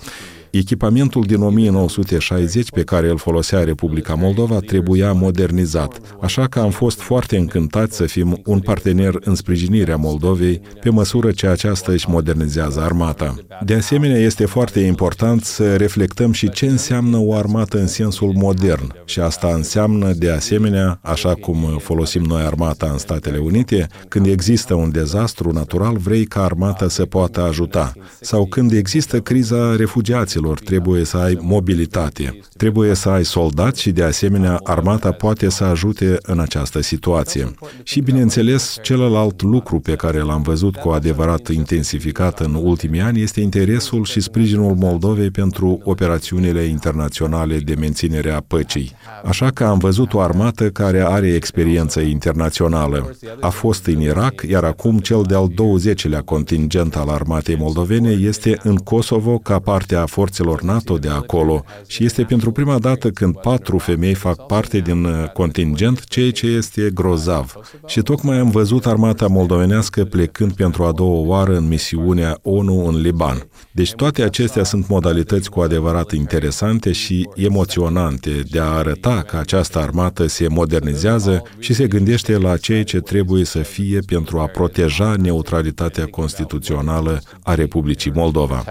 Echipamentul 0.52 1.23
din 1.23 1.42
1960 1.42 2.71
pe 2.71 2.82
care 2.82 3.09
îl 3.09 3.18
folosea 3.18 3.64
Republica 3.64 4.14
Moldova 4.14 4.59
trebuia 4.59 5.12
modernizat, 5.12 6.00
așa 6.21 6.47
că 6.47 6.59
am 6.59 6.71
fost 6.71 7.00
foarte 7.00 7.37
încântați 7.37 7.97
să 7.97 8.04
fim 8.04 8.40
un 8.44 8.59
partener 8.59 9.14
în 9.21 9.35
sprijinirea 9.35 9.97
Moldovei 9.97 10.61
pe 10.80 10.90
măsură 10.90 11.30
ce 11.30 11.47
aceasta 11.47 11.92
își 11.92 12.11
modernizează 12.11 12.80
armata. 12.80 13.35
De 13.64 13.75
asemenea, 13.75 14.18
este 14.18 14.47
foarte 14.47 14.80
important 14.80 15.44
să 15.44 15.76
reflectăm 15.76 16.32
și 16.32 16.50
ce 16.50 16.66
înseamnă 16.66 17.16
o 17.16 17.35
armată 17.35 17.78
în 17.78 17.87
sensul 17.87 18.32
modern 18.35 18.94
și 19.04 19.21
asta 19.21 19.52
înseamnă 19.54 20.12
de 20.12 20.30
asemenea, 20.30 20.99
așa 21.02 21.35
cum 21.35 21.78
folosim 21.78 22.23
noi 22.23 22.42
armata 22.42 22.88
în 22.92 22.99
Statele 22.99 23.38
Unite, 23.38 23.87
când 24.09 24.26
există 24.26 24.75
un 24.75 24.90
dezastru 24.90 25.52
natural, 25.52 25.97
vrei 25.97 26.25
ca 26.25 26.44
armata 26.44 26.88
să 26.88 27.06
poată 27.06 27.42
ajuta. 27.42 27.92
Sau 28.21 28.47
când 28.47 28.73
există 28.73 29.21
criza 29.21 29.76
refugiaților, 29.76 30.40
trebuie 30.50 31.04
să 31.04 31.16
ai 31.16 31.38
mobilitate. 31.40 32.38
Trebuie 32.56 32.94
să 32.94 33.08
ai 33.08 33.25
soldați 33.25 33.80
și 33.80 33.90
de 33.90 34.02
asemenea 34.02 34.61
armata 34.62 35.11
poate 35.11 35.49
să 35.49 35.64
ajute 35.64 36.16
în 36.22 36.38
această 36.38 36.80
situație. 36.80 37.54
Și 37.82 38.00
bineînțeles, 38.00 38.76
celălalt 38.82 39.42
lucru 39.42 39.80
pe 39.80 39.94
care 39.94 40.20
l-am 40.20 40.42
văzut 40.42 40.76
cu 40.76 40.88
adevărat 40.88 41.49
intensificat 41.49 42.40
în 42.40 42.54
ultimii 42.54 43.00
ani 43.00 43.22
este 43.22 43.40
interesul 43.40 44.04
și 44.04 44.20
sprijinul 44.20 44.75
Moldovei 44.75 45.30
pentru 45.30 45.80
operațiunile 45.84 46.62
internaționale 46.62 47.58
de 47.58 47.75
menținere 47.75 48.30
a 48.30 48.40
păcii. 48.46 48.92
Așa 49.25 49.50
că 49.50 49.64
am 49.64 49.78
văzut 49.78 50.14
o 50.14 50.20
armată 50.20 50.70
care 50.70 51.00
are 51.00 51.34
experiență 51.34 52.00
internațională. 52.00 53.16
A 53.40 53.49
fost 53.49 53.87
în 53.87 54.00
Irak, 54.00 54.42
iar 54.49 54.64
acum 54.64 54.99
cel 54.99 55.22
de-al 55.26 55.49
20-lea 55.50 56.25
contingent 56.25 56.96
al 56.96 57.08
armatei 57.08 57.56
moldovene 57.56 58.11
este 58.11 58.58
în 58.62 58.76
Kosovo 58.76 59.38
ca 59.38 59.58
parte 59.58 59.94
a 59.94 60.06
forțelor 60.32 60.62
NATO 60.62 60.98
de 60.98 61.08
acolo 61.08 61.64
și 61.86 62.04
este 62.04 62.22
pentru 62.22 62.50
prima 62.50 62.78
dată 62.78 63.10
când 63.10 63.36
patru 63.36 63.78
femei 63.78 64.14
fac 64.14 64.46
parte 64.46 64.78
din 64.78 65.04
uh, 65.04 65.28
contingent, 65.32 66.04
ceea 66.04 66.30
ce 66.30 66.46
este 66.46 66.90
grozav. 66.94 67.54
Și 67.86 68.00
tocmai 68.00 68.38
am 68.38 68.50
văzut 68.50 68.86
armata 68.86 69.26
moldovenească 69.26 70.04
plecând 70.04 70.52
pentru 70.52 70.84
a 70.84 70.92
doua 70.92 71.26
oară 71.26 71.56
în 71.56 71.68
misiunea 71.68 72.38
ONU 72.42 72.86
în 72.86 73.00
Liban. 73.00 73.46
Deci 73.70 73.92
toate 73.92 74.22
acestea 74.22 74.64
sunt 74.64 74.88
modalități 74.88 75.50
cu 75.50 75.60
adevărat 75.60 76.12
interesante 76.12 76.92
și 76.92 77.28
emoționante 77.34 78.30
de 78.50 78.58
a 78.58 78.64
arăta 78.64 79.22
că 79.26 79.36
această 79.36 79.78
armată 79.78 80.26
se 80.26 80.48
modernizează 80.48 81.42
și 81.58 81.74
se 81.74 81.86
gândește 81.86 82.38
la 82.38 82.56
ceea 82.56 82.84
ce 82.84 83.00
trebuie 83.00 83.44
să 83.44 83.58
fie 83.58 83.98
pentru 84.06 84.38
a 84.38 84.46
proteja 84.46 85.14
neutralitatea 85.16 86.06
constituțională 86.06 87.20
a 87.42 87.54
Republicii 87.54 88.10
Moldova. 88.14 88.64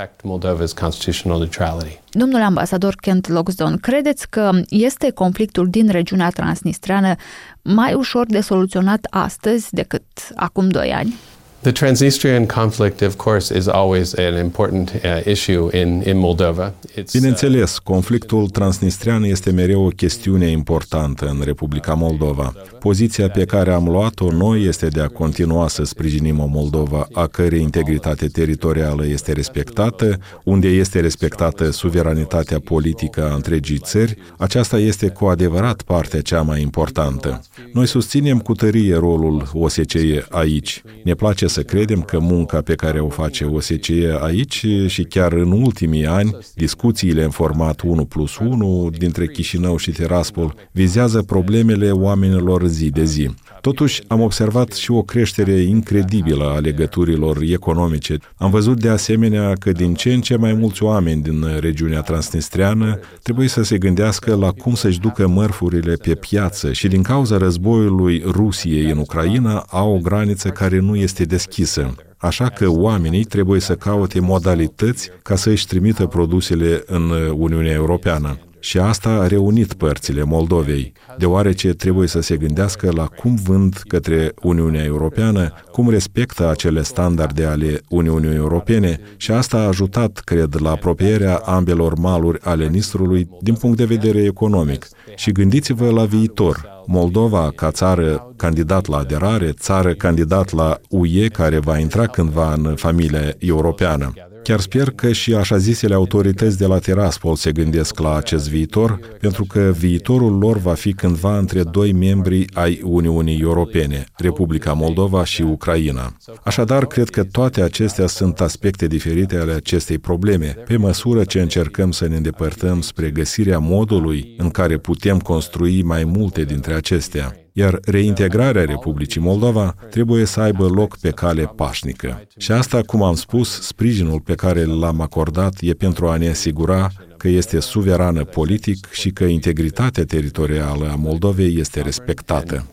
Domnule 2.11 2.43
ambasador 2.43 2.95
Kent 2.95 3.27
Loxdon, 3.27 3.77
credeți 3.77 4.29
că 4.29 4.51
este 4.69 5.11
conflictul 5.11 5.67
din 5.69 5.89
regiunea 5.89 6.29
transnistreană 6.29 7.15
mai 7.61 7.93
ușor 7.93 8.25
de 8.25 8.41
soluționat 8.41 9.07
astăzi 9.09 9.67
decât 9.71 10.03
acum 10.35 10.69
doi 10.69 10.93
ani? 10.93 11.15
The 11.63 11.71
Transnistrian 11.71 12.47
conflict, 12.47 13.01
of 13.01 13.17
course, 13.17 13.51
is 13.51 13.67
always 13.67 14.13
an 14.13 14.35
important 14.35 14.93
uh, 15.03 15.21
issue 15.25 15.69
in, 15.73 16.01
in 16.01 16.17
Moldova. 16.17 16.73
It's, 16.95 17.13
uh, 17.13 17.19
Bineînțeles, 17.19 17.77
conflictul 17.77 18.49
transnistrian 18.49 19.23
este 19.23 19.51
mereu 19.51 19.85
o 19.85 19.87
chestiune 19.87 20.45
importantă 20.45 21.25
în 21.25 21.41
Republica 21.43 21.93
Moldova. 21.93 22.53
Poziția 22.79 23.29
pe 23.29 23.45
care 23.45 23.71
am 23.71 23.87
luat-o 23.87 24.31
noi 24.31 24.63
este 24.63 24.87
de 24.87 25.01
a 25.01 25.07
continua 25.07 25.67
să 25.67 25.83
sprijinim 25.83 26.39
o 26.39 26.45
Moldova 26.45 27.07
a 27.13 27.27
cărei 27.27 27.61
integritate 27.61 28.27
teritorială 28.27 29.05
este 29.05 29.31
respectată, 29.31 30.17
unde 30.43 30.67
este 30.67 30.99
respectată 30.99 31.71
suveranitatea 31.71 32.59
politică 32.59 33.29
a 33.31 33.35
întregii 33.35 33.79
țări, 33.79 34.17
aceasta 34.37 34.77
este 34.77 35.07
cu 35.07 35.25
adevărat 35.25 35.81
partea 35.81 36.21
cea 36.21 36.41
mai 36.41 36.61
importantă. 36.61 37.41
Noi 37.73 37.85
susținem 37.85 38.39
cu 38.39 38.53
tărie 38.53 38.95
rolul 38.95 39.49
OSCE 39.53 40.25
aici. 40.29 40.83
Ne 41.03 41.13
place 41.13 41.47
să 41.51 41.63
credem 41.63 42.01
că 42.01 42.19
munca 42.19 42.61
pe 42.61 42.75
care 42.75 42.99
o 42.99 43.09
face 43.09 43.45
OSCE 43.45 44.17
aici 44.19 44.65
și 44.87 45.03
chiar 45.03 45.33
în 45.33 45.51
ultimii 45.51 46.05
ani, 46.05 46.37
discuțiile 46.55 47.23
în 47.23 47.29
format 47.29 47.81
1 47.81 48.05
plus 48.05 48.37
1 48.37 48.89
dintre 48.97 49.27
Chișinău 49.27 49.77
și 49.77 49.91
Tiraspol 49.91 50.55
vizează 50.71 51.21
problemele 51.21 51.91
oamenilor 51.91 52.67
zi 52.67 52.89
de 52.89 53.03
zi. 53.03 53.29
Totuși, 53.61 54.01
am 54.07 54.21
observat 54.21 54.71
și 54.71 54.91
o 54.91 55.01
creștere 55.01 55.51
incredibilă 55.51 56.53
a 56.55 56.59
legăturilor 56.59 57.37
economice. 57.41 58.17
Am 58.35 58.49
văzut 58.49 58.79
de 58.79 58.89
asemenea 58.89 59.53
că 59.53 59.71
din 59.71 59.93
ce 59.93 60.13
în 60.13 60.21
ce 60.21 60.35
mai 60.35 60.53
mulți 60.53 60.83
oameni 60.83 61.21
din 61.21 61.45
regiunea 61.59 62.01
transnistreană 62.01 62.99
trebuie 63.21 63.47
să 63.47 63.63
se 63.63 63.77
gândească 63.77 64.35
la 64.35 64.51
cum 64.51 64.75
să-și 64.75 64.99
ducă 64.99 65.27
mărfurile 65.27 65.93
pe 65.93 66.15
piață 66.15 66.71
și 66.71 66.87
din 66.87 67.01
cauza 67.01 67.37
războiului 67.37 68.23
Rusiei 68.25 68.91
în 68.91 68.97
Ucraina 68.97 69.65
au 69.69 69.95
o 69.95 69.97
graniță 69.97 70.49
care 70.49 70.79
nu 70.79 70.95
este 70.95 71.23
deschisă. 71.23 71.95
Așa 72.17 72.49
că 72.49 72.69
oamenii 72.69 73.23
trebuie 73.23 73.59
să 73.59 73.75
caute 73.75 74.19
modalități 74.19 75.09
ca 75.23 75.35
să 75.35 75.49
își 75.49 75.67
trimită 75.67 76.05
produsele 76.05 76.83
în 76.85 77.11
Uniunea 77.37 77.73
Europeană. 77.73 78.39
Și 78.63 78.77
asta 78.77 79.09
a 79.09 79.27
reunit 79.27 79.73
părțile 79.73 80.23
Moldovei, 80.23 80.93
deoarece 81.17 81.73
trebuie 81.73 82.07
să 82.07 82.19
se 82.19 82.37
gândească 82.37 82.91
la 82.91 83.05
cum 83.05 83.35
vând 83.35 83.81
către 83.87 84.31
Uniunea 84.41 84.83
Europeană, 84.83 85.53
cum 85.71 85.89
respectă 85.89 86.49
acele 86.49 86.81
standarde 86.81 87.45
ale 87.45 87.81
Uniunii 87.89 88.35
Europene 88.35 88.99
și 89.17 89.31
asta 89.31 89.57
a 89.57 89.67
ajutat, 89.67 90.21
cred, 90.25 90.55
la 90.59 90.71
apropierea 90.71 91.35
ambelor 91.35 91.97
maluri 91.97 92.41
ale 92.41 92.67
Nistrului 92.67 93.29
din 93.41 93.53
punct 93.53 93.77
de 93.77 93.85
vedere 93.85 94.23
economic. 94.23 94.87
Și 95.15 95.31
gândiți-vă 95.31 95.89
la 95.89 96.05
viitor. 96.05 96.69
Moldova, 96.85 97.51
ca 97.55 97.71
țară 97.71 98.33
candidat 98.35 98.87
la 98.87 98.97
aderare, 98.97 99.51
țară 99.51 99.93
candidat 99.93 100.51
la 100.51 100.79
UE, 100.89 101.27
care 101.27 101.59
va 101.59 101.77
intra 101.77 102.07
cândva 102.07 102.53
în 102.53 102.75
familia 102.75 103.33
europeană. 103.37 104.13
Chiar 104.43 104.59
sper 104.59 104.89
că 104.89 105.11
și 105.11 105.33
așa 105.33 105.57
zisele 105.57 105.93
autorități 105.93 106.57
de 106.57 106.65
la 106.65 106.79
Tiraspol 106.79 107.35
se 107.35 107.51
gândesc 107.51 107.99
la 107.99 108.15
acest 108.15 108.49
viitor, 108.49 108.99
pentru 109.19 109.45
că 109.45 109.73
viitorul 109.77 110.37
lor 110.37 110.57
va 110.57 110.73
fi 110.73 110.93
cândva 110.93 111.37
între 111.37 111.63
doi 111.63 111.93
membri 111.93 112.45
ai 112.53 112.81
Uniunii 112.83 113.39
Europene, 113.41 114.03
Republica 114.17 114.73
Moldova 114.73 115.23
și 115.23 115.41
Ucraina. 115.41 116.17
Așadar, 116.43 116.85
cred 116.85 117.09
că 117.09 117.23
toate 117.23 117.61
acestea 117.61 118.07
sunt 118.07 118.41
aspecte 118.41 118.87
diferite 118.87 119.37
ale 119.37 119.51
acestei 119.51 119.97
probleme, 119.97 120.55
pe 120.65 120.77
măsură 120.77 121.23
ce 121.23 121.41
încercăm 121.41 121.91
să 121.91 122.07
ne 122.07 122.15
îndepărtăm 122.15 122.81
spre 122.81 123.09
găsirea 123.09 123.59
modului 123.59 124.35
în 124.37 124.49
care 124.49 124.77
putem 124.77 125.19
construi 125.19 125.83
mai 125.83 126.03
multe 126.03 126.43
dintre 126.43 126.73
acestea 126.73 127.40
iar 127.53 127.79
reintegrarea 127.85 128.65
Republicii 128.65 129.21
Moldova 129.21 129.75
trebuie 129.89 130.25
să 130.25 130.39
aibă 130.39 130.67
loc 130.67 130.97
pe 130.97 131.09
cale 131.09 131.43
pașnică. 131.55 132.27
Și 132.37 132.51
asta, 132.51 132.81
cum 132.81 133.03
am 133.03 133.15
spus, 133.15 133.61
sprijinul 133.61 134.19
pe 134.19 134.35
care 134.35 134.65
l-am 134.65 135.01
acordat 135.01 135.53
e 135.59 135.73
pentru 135.73 136.07
a 136.07 136.17
ne 136.17 136.29
asigura 136.29 136.87
că 137.17 137.27
este 137.27 137.59
suverană 137.59 138.23
politic 138.23 138.87
și 138.91 139.09
că 139.09 139.23
integritatea 139.23 140.05
teritorială 140.05 140.89
a 140.91 140.95
Moldovei 140.95 141.57
este 141.59 141.81
respectată. 141.81 142.65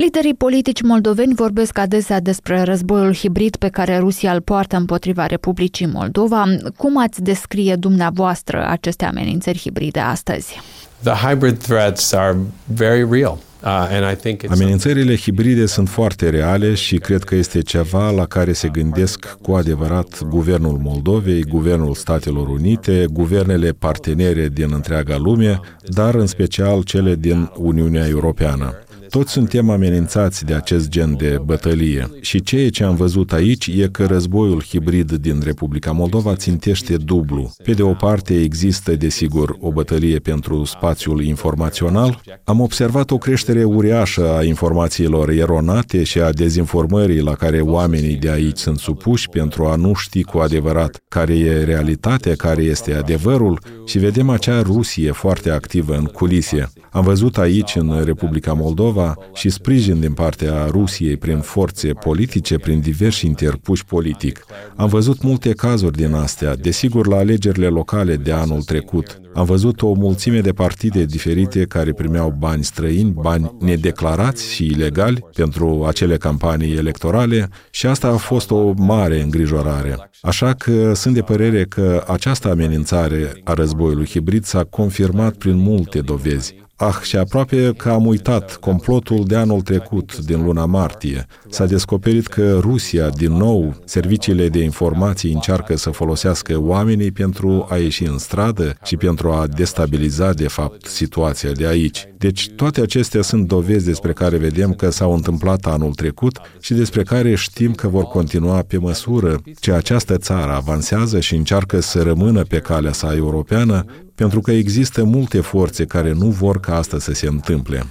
Liderii 0.00 0.34
politici 0.34 0.82
moldoveni 0.82 1.34
vorbesc 1.34 1.78
adesea 1.78 2.20
despre 2.20 2.62
războiul 2.62 3.14
hibrid 3.14 3.56
pe 3.56 3.68
care 3.68 3.98
Rusia 3.98 4.32
îl 4.32 4.40
poartă 4.40 4.76
împotriva 4.76 5.26
Republicii 5.26 5.86
Moldova. 5.86 6.44
Cum 6.76 6.98
ați 6.98 7.22
descrie 7.22 7.74
dumneavoastră 7.74 8.66
aceste 8.68 9.04
amenințări 9.04 9.58
hibride 9.58 9.98
astăzi? 9.98 10.60
The 11.02 11.28
hybrid 11.28 11.58
threats 11.58 12.12
are 12.12 12.36
very 12.64 13.08
real. 13.10 13.38
Uh, 13.64 14.48
Amenințările 14.48 15.16
hibride 15.16 15.66
sunt 15.66 15.88
foarte 15.88 16.30
reale 16.30 16.74
și 16.74 16.96
cred 16.96 17.24
că 17.24 17.34
este 17.34 17.60
ceva 17.60 18.10
la 18.10 18.26
care 18.26 18.52
se 18.52 18.68
gândesc 18.68 19.36
cu 19.42 19.52
adevărat 19.52 20.22
guvernul 20.28 20.78
Moldovei, 20.82 21.42
guvernul 21.42 21.94
Statelor 21.94 22.48
Unite, 22.48 23.04
guvernele 23.12 23.70
partenere 23.70 24.48
din 24.48 24.70
întreaga 24.72 25.16
lume, 25.16 25.60
dar 25.82 26.14
în 26.14 26.26
special 26.26 26.82
cele 26.82 27.14
din 27.14 27.50
Uniunea 27.56 28.08
Europeană. 28.08 28.74
Toți 29.10 29.32
suntem 29.32 29.70
amenințați 29.70 30.44
de 30.44 30.54
acest 30.54 30.88
gen 30.88 31.16
de 31.16 31.40
bătălie 31.44 32.10
și 32.20 32.42
ceea 32.42 32.70
ce 32.70 32.84
am 32.84 32.94
văzut 32.94 33.32
aici 33.32 33.66
e 33.66 33.88
că 33.92 34.06
războiul 34.06 34.62
hibrid 34.62 35.12
din 35.12 35.40
Republica 35.44 35.90
Moldova 35.92 36.34
țintește 36.34 36.96
dublu. 36.96 37.52
Pe 37.64 37.72
de 37.72 37.82
o 37.82 37.92
parte 37.92 38.40
există, 38.40 38.96
desigur, 38.96 39.56
o 39.60 39.70
bătălie 39.70 40.18
pentru 40.18 40.64
spațiul 40.64 41.22
informațional. 41.22 42.20
Am 42.44 42.60
observat 42.60 43.10
o 43.10 43.18
creștere 43.18 43.64
uriașă 43.64 44.36
a 44.36 44.44
informațiilor 44.44 45.28
eronate 45.28 46.02
și 46.02 46.20
a 46.20 46.32
dezinformării 46.32 47.20
la 47.20 47.34
care 47.34 47.60
oamenii 47.60 48.16
de 48.16 48.30
aici 48.30 48.58
sunt 48.58 48.78
supuși 48.78 49.28
pentru 49.28 49.64
a 49.64 49.74
nu 49.74 49.94
ști 49.94 50.22
cu 50.22 50.38
adevărat 50.38 51.02
care 51.08 51.38
e 51.38 51.64
realitatea, 51.64 52.34
care 52.34 52.62
este 52.62 52.94
adevărul 52.94 53.60
și 53.84 53.98
vedem 53.98 54.28
acea 54.28 54.62
Rusie 54.62 55.10
foarte 55.10 55.50
activă 55.50 55.96
în 55.96 56.04
culisie. 56.04 56.68
Am 56.92 57.04
văzut 57.04 57.38
aici, 57.38 57.74
în 57.74 58.02
Republica 58.04 58.52
Moldova, 58.52 58.99
Moldova 59.00 59.30
și 59.34 59.50
sprijin 59.50 60.00
din 60.00 60.12
partea 60.12 60.66
Rusiei 60.70 61.16
prin 61.16 61.38
forțe 61.38 61.88
politice, 61.88 62.58
prin 62.58 62.80
diversi 62.80 63.26
interpuși 63.26 63.84
politic. 63.84 64.44
Am 64.76 64.88
văzut 64.88 65.22
multe 65.22 65.52
cazuri 65.52 65.96
din 65.96 66.14
astea, 66.14 66.56
desigur 66.56 67.06
la 67.06 67.16
alegerile 67.16 67.66
locale 67.66 68.16
de 68.16 68.32
anul 68.32 68.62
trecut. 68.62 69.20
Am 69.34 69.44
văzut 69.44 69.82
o 69.82 69.92
mulțime 69.92 70.40
de 70.40 70.52
partide 70.52 71.04
diferite 71.04 71.64
care 71.64 71.92
primeau 71.92 72.34
bani 72.38 72.64
străini, 72.64 73.10
bani 73.10 73.54
nedeclarați 73.60 74.52
și 74.52 74.64
ilegali 74.64 75.24
pentru 75.34 75.84
acele 75.88 76.16
campanii 76.16 76.76
electorale 76.76 77.48
și 77.70 77.86
asta 77.86 78.08
a 78.08 78.16
fost 78.16 78.50
o 78.50 78.72
mare 78.76 79.22
îngrijorare. 79.22 80.10
Așa 80.20 80.52
că 80.54 80.94
sunt 80.94 81.14
de 81.14 81.22
părere 81.22 81.64
că 81.64 82.04
această 82.06 82.50
amenințare 82.50 83.32
a 83.44 83.52
războiului 83.52 84.06
hibrid 84.06 84.44
s-a 84.44 84.64
confirmat 84.64 85.34
prin 85.34 85.56
multe 85.56 86.00
dovezi. 86.00 86.54
Ah, 86.82 86.98
și 87.02 87.16
aproape 87.16 87.72
că 87.76 87.90
am 87.90 88.06
uitat 88.06 88.56
complotul 88.56 89.24
de 89.26 89.36
anul 89.36 89.60
trecut, 89.60 90.16
din 90.16 90.44
luna 90.44 90.66
martie. 90.66 91.26
S-a 91.48 91.66
descoperit 91.66 92.26
că 92.26 92.58
Rusia, 92.60 93.08
din 93.08 93.32
nou, 93.32 93.76
serviciile 93.84 94.48
de 94.48 94.58
informații 94.62 95.32
încearcă 95.32 95.76
să 95.76 95.90
folosească 95.90 96.60
oamenii 96.60 97.10
pentru 97.10 97.66
a 97.70 97.76
ieși 97.76 98.04
în 98.06 98.18
stradă 98.18 98.76
și 98.84 98.96
pentru 98.96 99.30
a 99.30 99.46
destabiliza, 99.46 100.32
de 100.32 100.48
fapt, 100.48 100.86
situația 100.86 101.52
de 101.52 101.66
aici. 101.66 102.08
Deci, 102.18 102.50
toate 102.56 102.80
acestea 102.80 103.22
sunt 103.22 103.46
dovezi 103.46 103.84
despre 103.84 104.12
care 104.12 104.36
vedem 104.36 104.72
că 104.72 104.90
s-au 104.90 105.14
întâmplat 105.14 105.66
anul 105.66 105.92
trecut 105.94 106.40
și 106.60 106.74
despre 106.74 107.02
care 107.02 107.34
știm 107.34 107.72
că 107.72 107.88
vor 107.88 108.04
continua 108.04 108.62
pe 108.62 108.78
măsură 108.78 109.40
ce 109.58 109.72
această 109.72 110.16
țară 110.16 110.52
avansează 110.52 111.20
și 111.20 111.34
încearcă 111.34 111.80
să 111.80 112.02
rămână 112.02 112.42
pe 112.42 112.58
calea 112.58 112.92
sa 112.92 113.14
europeană, 113.14 113.84
pentru 114.20 114.40
că 114.40 114.50
există 114.50 115.04
multe 115.04 115.40
forțe 115.40 115.84
care 115.84 116.12
nu 116.12 116.26
vor 116.26 116.60
ca 116.60 116.76
asta 116.76 116.98
să 116.98 117.12
se 117.12 117.26
întâmple. 117.26 117.82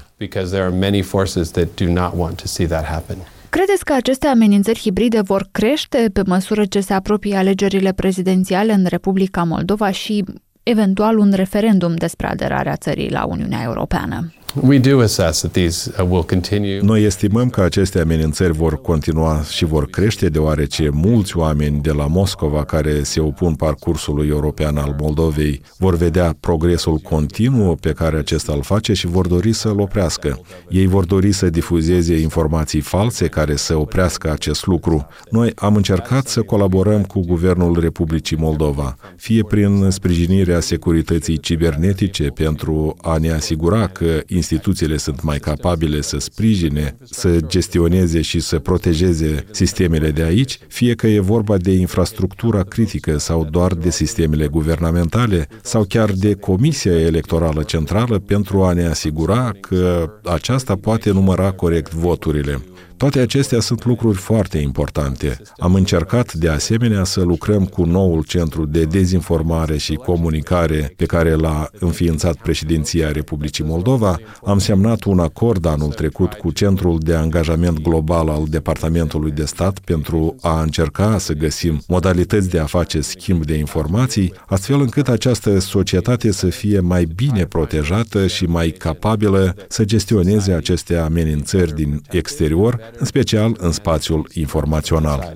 Credeți 3.49 3.83
că 3.83 3.93
aceste 3.93 4.27
amenințări 4.27 4.79
hibride 4.79 5.21
vor 5.21 5.47
crește 5.51 6.09
pe 6.13 6.21
măsură 6.25 6.65
ce 6.65 6.79
se 6.79 6.93
apropie 6.93 7.35
alegerile 7.35 7.91
prezidențiale 7.93 8.73
în 8.73 8.85
Republica 8.85 9.43
Moldova 9.43 9.91
și 9.91 10.23
eventual 10.63 11.17
un 11.17 11.31
referendum 11.31 11.95
despre 11.95 12.27
aderarea 12.27 12.75
țării 12.75 13.11
la 13.11 13.25
Uniunea 13.25 13.61
Europeană? 13.63 14.33
We 14.55 14.79
do 14.79 14.99
assess 15.01 15.39
that 15.39 15.51
these 15.51 15.91
uh, 15.99 16.05
will 16.09 16.23
continue. 16.23 16.79
Noi 16.81 17.03
estimăm 17.03 17.49
că 17.49 17.61
aceste 17.61 17.99
amenințări 17.99 18.53
vor 18.53 18.81
continua 18.81 19.43
și 19.49 19.65
vor 19.65 19.85
crește 19.89 20.29
deoarece 20.29 20.89
mulți 20.93 21.37
oameni 21.37 21.81
de 21.81 21.91
la 21.91 22.07
Moscova 22.07 22.63
care 22.63 23.03
se 23.03 23.19
opun 23.19 23.55
parcursului 23.55 24.27
european 24.27 24.77
al 24.77 24.95
Moldovei 24.99 25.61
vor 25.77 25.95
vedea 25.95 26.35
progresul 26.39 26.97
continuu 26.97 27.75
pe 27.75 27.91
care 27.91 28.17
acesta 28.17 28.53
îl 28.53 28.61
face 28.61 28.93
și 28.93 29.07
vor 29.07 29.27
dori 29.27 29.53
să-l 29.53 29.79
oprească. 29.79 30.39
Ei 30.69 30.85
vor 30.85 31.05
dori 31.05 31.31
să 31.31 31.49
difuzeze 31.49 32.19
informații 32.19 32.81
false 32.81 33.27
care 33.27 33.55
să 33.55 33.77
oprească 33.77 34.31
acest 34.31 34.65
lucru. 34.65 35.07
Noi 35.29 35.51
am 35.55 35.75
încercat 35.75 36.27
să 36.27 36.41
colaborăm 36.41 37.03
cu 37.03 37.19
Guvernul 37.19 37.79
Republicii 37.79 38.37
Moldova, 38.37 38.95
fie 39.15 39.43
prin 39.43 39.87
sprijinirea 39.89 40.59
securității 40.59 41.37
cibernetice 41.37 42.23
pentru 42.23 42.95
a 43.01 43.17
ne 43.17 43.31
asigura 43.31 43.87
că 43.87 44.19
instituțiile 44.39 44.97
sunt 44.97 45.21
mai 45.21 45.37
capabile 45.37 46.01
să 46.01 46.17
sprijine, 46.19 46.97
să 47.03 47.37
gestioneze 47.47 48.21
și 48.21 48.39
să 48.39 48.59
protejeze 48.59 49.45
sistemele 49.51 50.11
de 50.11 50.23
aici, 50.23 50.59
fie 50.67 50.95
că 50.95 51.07
e 51.07 51.19
vorba 51.19 51.57
de 51.57 51.71
infrastructura 51.71 52.63
critică 52.63 53.17
sau 53.17 53.47
doar 53.51 53.73
de 53.73 53.89
sistemele 53.89 54.47
guvernamentale 54.47 55.47
sau 55.61 55.83
chiar 55.83 56.11
de 56.11 56.33
Comisia 56.33 56.99
Electorală 56.99 57.63
Centrală 57.63 58.19
pentru 58.19 58.63
a 58.63 58.73
ne 58.73 58.85
asigura 58.85 59.51
că 59.59 60.11
aceasta 60.23 60.75
poate 60.75 61.11
număra 61.11 61.51
corect 61.51 61.93
voturile. 61.93 62.61
Toate 62.99 63.19
acestea 63.19 63.59
sunt 63.59 63.85
lucruri 63.85 64.17
foarte 64.17 64.57
importante. 64.57 65.41
Am 65.57 65.73
încercat 65.73 66.33
de 66.33 66.49
asemenea 66.49 67.03
să 67.03 67.21
lucrăm 67.21 67.65
cu 67.65 67.83
noul 67.83 68.23
centru 68.23 68.65
de 68.65 68.83
dezinformare 68.83 69.77
și 69.77 69.93
comunicare 69.93 70.93
pe 70.95 71.05
care 71.05 71.33
l-a 71.33 71.69
înființat 71.79 72.35
președinția 72.35 73.11
Republicii 73.11 73.63
Moldova. 73.63 74.19
Am 74.45 74.57
semnat 74.57 75.03
un 75.03 75.19
acord 75.19 75.65
anul 75.65 75.91
trecut 75.91 76.33
cu 76.33 76.51
Centrul 76.51 76.97
de 77.01 77.15
Angajament 77.15 77.81
Global 77.81 78.29
al 78.29 78.43
Departamentului 78.49 79.31
de 79.31 79.45
Stat 79.45 79.79
pentru 79.79 80.35
a 80.41 80.61
încerca 80.61 81.17
să 81.17 81.33
găsim 81.33 81.81
modalități 81.87 82.49
de 82.49 82.59
a 82.59 82.65
face 82.65 83.01
schimb 83.01 83.45
de 83.45 83.53
informații, 83.53 84.33
astfel 84.47 84.81
încât 84.81 85.07
această 85.07 85.59
societate 85.59 86.31
să 86.31 86.47
fie 86.47 86.79
mai 86.79 87.05
bine 87.15 87.45
protejată 87.45 88.27
și 88.27 88.45
mai 88.45 88.69
capabilă 88.69 89.55
să 89.67 89.85
gestioneze 89.85 90.51
aceste 90.51 90.95
amenințări 90.95 91.75
din 91.75 92.01
exterior 92.09 92.87
în 92.97 93.05
special 93.05 93.55
în 93.59 93.71
spațiul 93.71 94.29
informațional. 94.33 95.33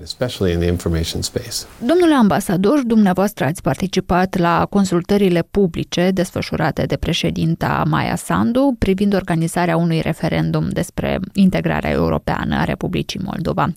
Domnule 1.86 2.14
ambasador, 2.14 2.82
dumneavoastră 2.86 3.44
ați 3.44 3.62
participat 3.62 4.38
la 4.38 4.66
consultările 4.70 5.46
publice 5.50 6.10
desfășurate 6.14 6.82
de 6.82 6.96
președinta 6.96 7.82
Maia 7.88 8.16
Sandu 8.16 8.76
privind 8.78 9.14
organizarea 9.14 9.76
unui 9.76 10.00
referendum 10.00 10.68
despre 10.68 11.18
integrarea 11.32 11.90
europeană 11.90 12.56
a 12.56 12.64
Republicii 12.64 13.20
Moldova. 13.24 13.68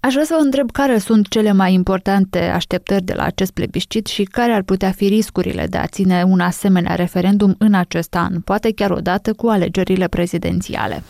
Aș 0.00 0.12
vrea 0.12 0.24
să 0.24 0.34
vă 0.38 0.44
întreb 0.44 0.70
care 0.70 0.98
sunt 0.98 1.28
cele 1.28 1.52
mai 1.52 1.72
importante 1.72 2.38
așteptări 2.38 3.04
de 3.04 3.12
la 3.12 3.24
acest 3.24 3.52
plebiscit 3.52 4.06
și 4.06 4.22
care 4.22 4.52
ar 4.52 4.62
putea 4.62 4.90
fi 4.90 5.06
riscurile 5.08 5.66
de 5.66 5.76
a 5.76 5.86
ține 5.86 6.22
un 6.22 6.40
asemenea 6.40 6.94
referendum 6.94 7.54
în 7.58 7.74
acest 7.74 8.14
an, 8.14 8.40
poate 8.40 8.72
chiar 8.72 8.90
odată 8.90 9.32
cu 9.32 9.46
alegerile 9.46 10.08
prezidențiale. 10.08 11.02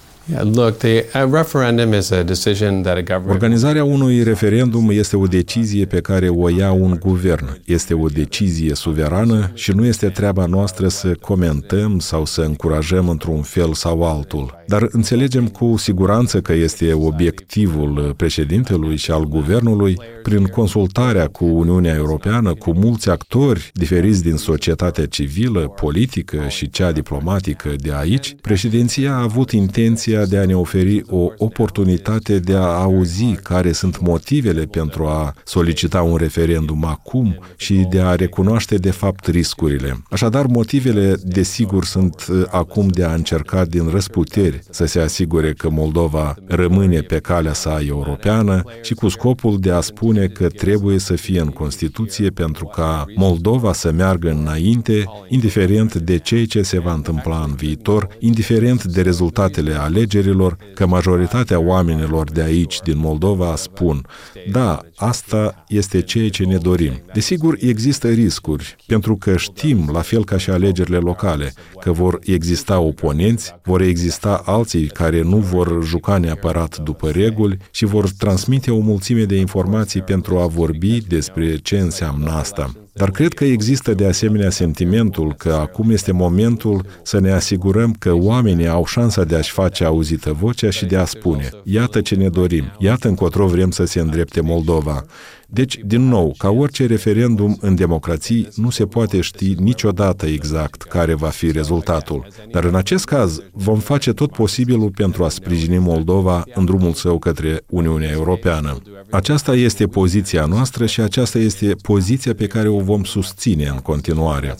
Organizarea 3.30 3.84
unui 3.84 4.22
referendum 4.22 4.90
este 4.90 5.16
o 5.16 5.26
decizie 5.26 5.84
pe 5.84 6.00
care 6.00 6.28
o 6.28 6.48
ia 6.48 6.72
un 6.72 6.96
guvern. 7.00 7.60
Este 7.64 7.94
o 7.94 8.06
decizie 8.06 8.74
suverană 8.74 9.50
și 9.54 9.72
nu 9.72 9.84
este 9.84 10.08
treaba 10.08 10.46
noastră 10.46 10.88
să 10.88 11.14
comentăm 11.20 11.98
sau 11.98 12.24
să 12.24 12.40
încurajăm 12.40 13.08
într-un 13.08 13.42
fel 13.42 13.72
sau 13.72 14.02
altul. 14.02 14.61
Dar 14.72 14.88
înțelegem 14.90 15.48
cu 15.48 15.76
siguranță 15.76 16.40
că 16.40 16.52
este 16.52 16.92
obiectivul 16.92 18.14
președintelui 18.16 18.96
și 18.96 19.10
al 19.10 19.24
guvernului 19.24 19.98
prin 20.22 20.44
consultarea 20.44 21.26
cu 21.26 21.44
Uniunea 21.44 21.94
Europeană, 21.94 22.54
cu 22.54 22.72
mulți 22.72 23.10
actori 23.10 23.70
diferiți 23.74 24.22
din 24.22 24.36
societatea 24.36 25.06
civilă, 25.06 25.60
politică 25.60 26.44
și 26.48 26.70
cea 26.70 26.92
diplomatică 26.92 27.74
de 27.76 27.92
aici, 27.94 28.34
președinția 28.40 29.12
a 29.12 29.22
avut 29.22 29.50
intenția 29.50 29.90
intenția 29.92 30.24
de 30.24 30.38
a 30.38 30.46
ne 30.46 30.56
oferi 30.56 31.02
o 31.08 31.28
oportunitate 31.36 32.38
de 32.38 32.54
a 32.54 32.80
auzi 32.82 33.32
care 33.42 33.72
sunt 33.72 34.00
motivele 34.00 34.64
pentru 34.64 35.04
a 35.04 35.34
solicita 35.44 36.02
un 36.02 36.16
referendum 36.16 36.84
acum 36.84 37.38
și 37.56 37.86
de 37.90 38.00
a 38.00 38.14
recunoaște 38.14 38.76
de 38.76 38.90
fapt 38.90 39.26
riscurile. 39.26 40.02
Așadar, 40.10 40.46
motivele, 40.46 41.16
desigur, 41.24 41.84
sunt 41.84 42.26
uh, 42.30 42.42
acum 42.50 42.88
de 42.88 43.04
a 43.04 43.14
încerca 43.14 43.64
din 43.64 43.88
răsputeri 43.88 44.61
să 44.70 44.84
se 44.84 45.00
asigure 45.00 45.52
că 45.52 45.70
Moldova 45.70 46.34
rămâne 46.46 47.00
pe 47.00 47.18
calea 47.18 47.52
sa 47.52 47.80
europeană 47.86 48.62
și 48.82 48.94
cu 48.94 49.08
scopul 49.08 49.58
de 49.60 49.70
a 49.70 49.80
spune 49.80 50.26
că 50.26 50.48
trebuie 50.48 50.98
să 50.98 51.14
fie 51.14 51.40
în 51.40 51.48
Constituție 51.48 52.30
pentru 52.30 52.64
ca 52.64 53.04
Moldova 53.14 53.72
să 53.72 53.92
meargă 53.92 54.30
înainte, 54.30 55.04
indiferent 55.28 55.94
de 55.94 56.18
ceea 56.18 56.46
ce 56.46 56.62
se 56.62 56.80
va 56.80 56.92
întâmpla 56.92 57.42
în 57.46 57.54
viitor, 57.54 58.08
indiferent 58.18 58.84
de 58.84 59.02
rezultatele 59.02 59.72
ale 59.72 60.00
alegerilor 60.02 60.56
că 60.74 60.86
majoritatea 60.86 61.60
oamenilor 61.60 62.30
de 62.30 62.42
aici, 62.42 62.80
din 62.80 62.98
Moldova, 62.98 63.56
spun 63.56 64.06
da, 64.50 64.80
asta 64.96 65.64
este 65.68 66.00
ceea 66.00 66.28
ce 66.28 66.44
ne 66.44 66.56
dorim. 66.56 67.02
Desigur, 67.12 67.56
există 67.60 68.08
riscuri, 68.08 68.76
pentru 68.86 69.16
că 69.16 69.36
știm, 69.36 69.90
la 69.92 70.00
fel 70.00 70.24
ca 70.24 70.36
și 70.36 70.50
alegerile 70.50 70.96
locale, 70.96 71.52
că 71.80 71.92
vor 71.92 72.18
exista 72.22 72.78
oponenți, 72.78 73.54
vor 73.64 73.80
exista 73.80 74.41
alții 74.44 74.86
care 74.86 75.22
nu 75.22 75.36
vor 75.36 75.84
juca 75.84 76.18
neapărat 76.18 76.78
după 76.78 77.08
reguli 77.10 77.56
și 77.70 77.84
vor 77.84 78.10
transmite 78.18 78.70
o 78.70 78.78
mulțime 78.78 79.24
de 79.24 79.36
informații 79.36 80.00
pentru 80.00 80.38
a 80.38 80.46
vorbi 80.46 81.00
despre 81.00 81.56
ce 81.56 81.78
înseamnă 81.78 82.30
asta. 82.30 82.72
Dar 82.94 83.10
cred 83.10 83.32
că 83.32 83.44
există 83.44 83.94
de 83.94 84.06
asemenea 84.06 84.50
sentimentul 84.50 85.34
că 85.34 85.52
acum 85.52 85.90
este 85.90 86.12
momentul 86.12 86.86
să 87.02 87.20
ne 87.20 87.32
asigurăm 87.32 87.92
că 87.98 88.12
oamenii 88.12 88.68
au 88.68 88.86
șansa 88.86 89.24
de 89.24 89.36
a-și 89.36 89.50
face 89.50 89.84
auzită 89.84 90.32
vocea 90.32 90.70
și 90.70 90.84
de 90.84 90.96
a 90.96 91.04
spune, 91.04 91.50
iată 91.64 92.00
ce 92.00 92.14
ne 92.14 92.28
dorim, 92.28 92.64
iată 92.78 93.08
încotro 93.08 93.46
vrem 93.46 93.70
să 93.70 93.84
se 93.84 94.00
îndrepte 94.00 94.40
Moldova. 94.40 95.04
Deci, 95.54 95.78
din 95.84 96.08
nou, 96.08 96.34
ca 96.38 96.50
orice 96.50 96.86
referendum 96.86 97.56
în 97.60 97.74
democrații, 97.74 98.48
nu 98.54 98.70
se 98.70 98.86
poate 98.86 99.20
ști 99.20 99.54
niciodată 99.58 100.26
exact 100.26 100.82
care 100.82 101.14
va 101.14 101.28
fi 101.28 101.50
rezultatul. 101.50 102.26
Dar 102.50 102.64
în 102.64 102.74
acest 102.74 103.04
caz, 103.04 103.42
vom 103.52 103.78
face 103.78 104.12
tot 104.12 104.32
posibilul 104.32 104.90
pentru 104.90 105.24
a 105.24 105.28
sprijini 105.28 105.78
Moldova 105.78 106.44
în 106.54 106.64
drumul 106.64 106.92
său 106.92 107.18
către 107.18 107.60
Uniunea 107.68 108.10
Europeană. 108.10 108.76
Aceasta 109.10 109.54
este 109.54 109.86
poziția 109.86 110.44
noastră 110.44 110.86
și 110.86 111.00
aceasta 111.00 111.38
este 111.38 111.74
poziția 111.82 112.34
pe 112.34 112.46
care 112.46 112.68
o 112.68 112.80
vom 112.80 113.04
susține 113.04 113.66
în 113.66 113.78
continuare. 113.78 114.56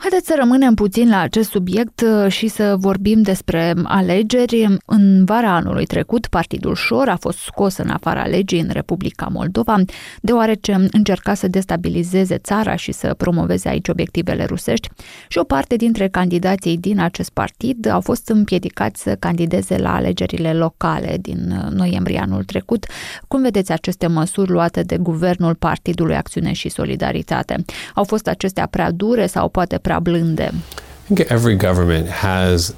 Haideți 0.00 0.26
să 0.26 0.34
rămânem 0.38 0.74
puțin 0.74 1.08
la 1.08 1.20
acest 1.20 1.50
subiect 1.50 2.00
uh, 2.00 2.32
și 2.32 2.48
să 2.48 2.76
vorbim 2.78 3.22
despre 3.22 3.74
alegeri. 3.82 4.76
În 4.84 5.24
vara 5.24 5.54
anului 5.54 5.84
trecut, 5.84 6.26
Partidul 6.26 6.74
Șor 6.74 7.08
a 7.08 7.16
fost 7.16 7.38
scos 7.38 7.76
în 7.76 7.88
afara 7.88 8.24
legii 8.26 8.60
în 8.60 8.68
Republica 8.72 9.26
Moldova, 9.32 9.76
deoarece 10.20 10.86
încerca 10.90 11.34
să 11.34 11.48
destabilizeze 11.48 12.38
țara 12.38 12.76
și 12.76 12.92
să 12.92 13.14
promoveze 13.14 13.68
aici 13.68 13.88
obiectivele 13.88 14.44
rusești 14.44 14.88
și 15.28 15.38
o 15.38 15.44
parte 15.44 15.76
dintre 15.76 16.08
candidații 16.08 16.78
din 16.78 17.00
acest 17.00 17.30
partid 17.30 17.88
au 17.88 18.00
fost 18.00 18.28
împiedicați 18.28 19.02
să 19.02 19.16
candideze 19.18 19.78
la 19.78 19.94
alegerile 19.94 20.52
locale 20.52 21.16
din 21.20 21.50
uh, 21.50 21.72
noiembrie 21.72 22.18
anul 22.18 22.44
trecut. 22.44 22.86
Cum 23.28 23.42
vedeți 23.42 23.72
aceste 23.72 24.06
măsuri 24.06 24.50
luate 24.50 24.82
de 24.82 24.96
Guvernul 24.96 25.54
Partidului 25.54 26.16
Acțiune 26.16 26.52
și 26.52 26.68
Solidaritate? 26.68 27.64
Au 27.94 28.04
fost 28.04 28.26
acestea 28.26 28.66
prea 28.66 28.90
dure 28.90 29.26
sau 29.26 29.48
poate 29.48 29.78
prea 29.78 29.89
prea 29.90 30.00
blânde. 30.00 30.50
I 30.52 31.14
think 31.14 31.30
every 31.30 31.56
government 31.56 32.08
has 32.08 32.74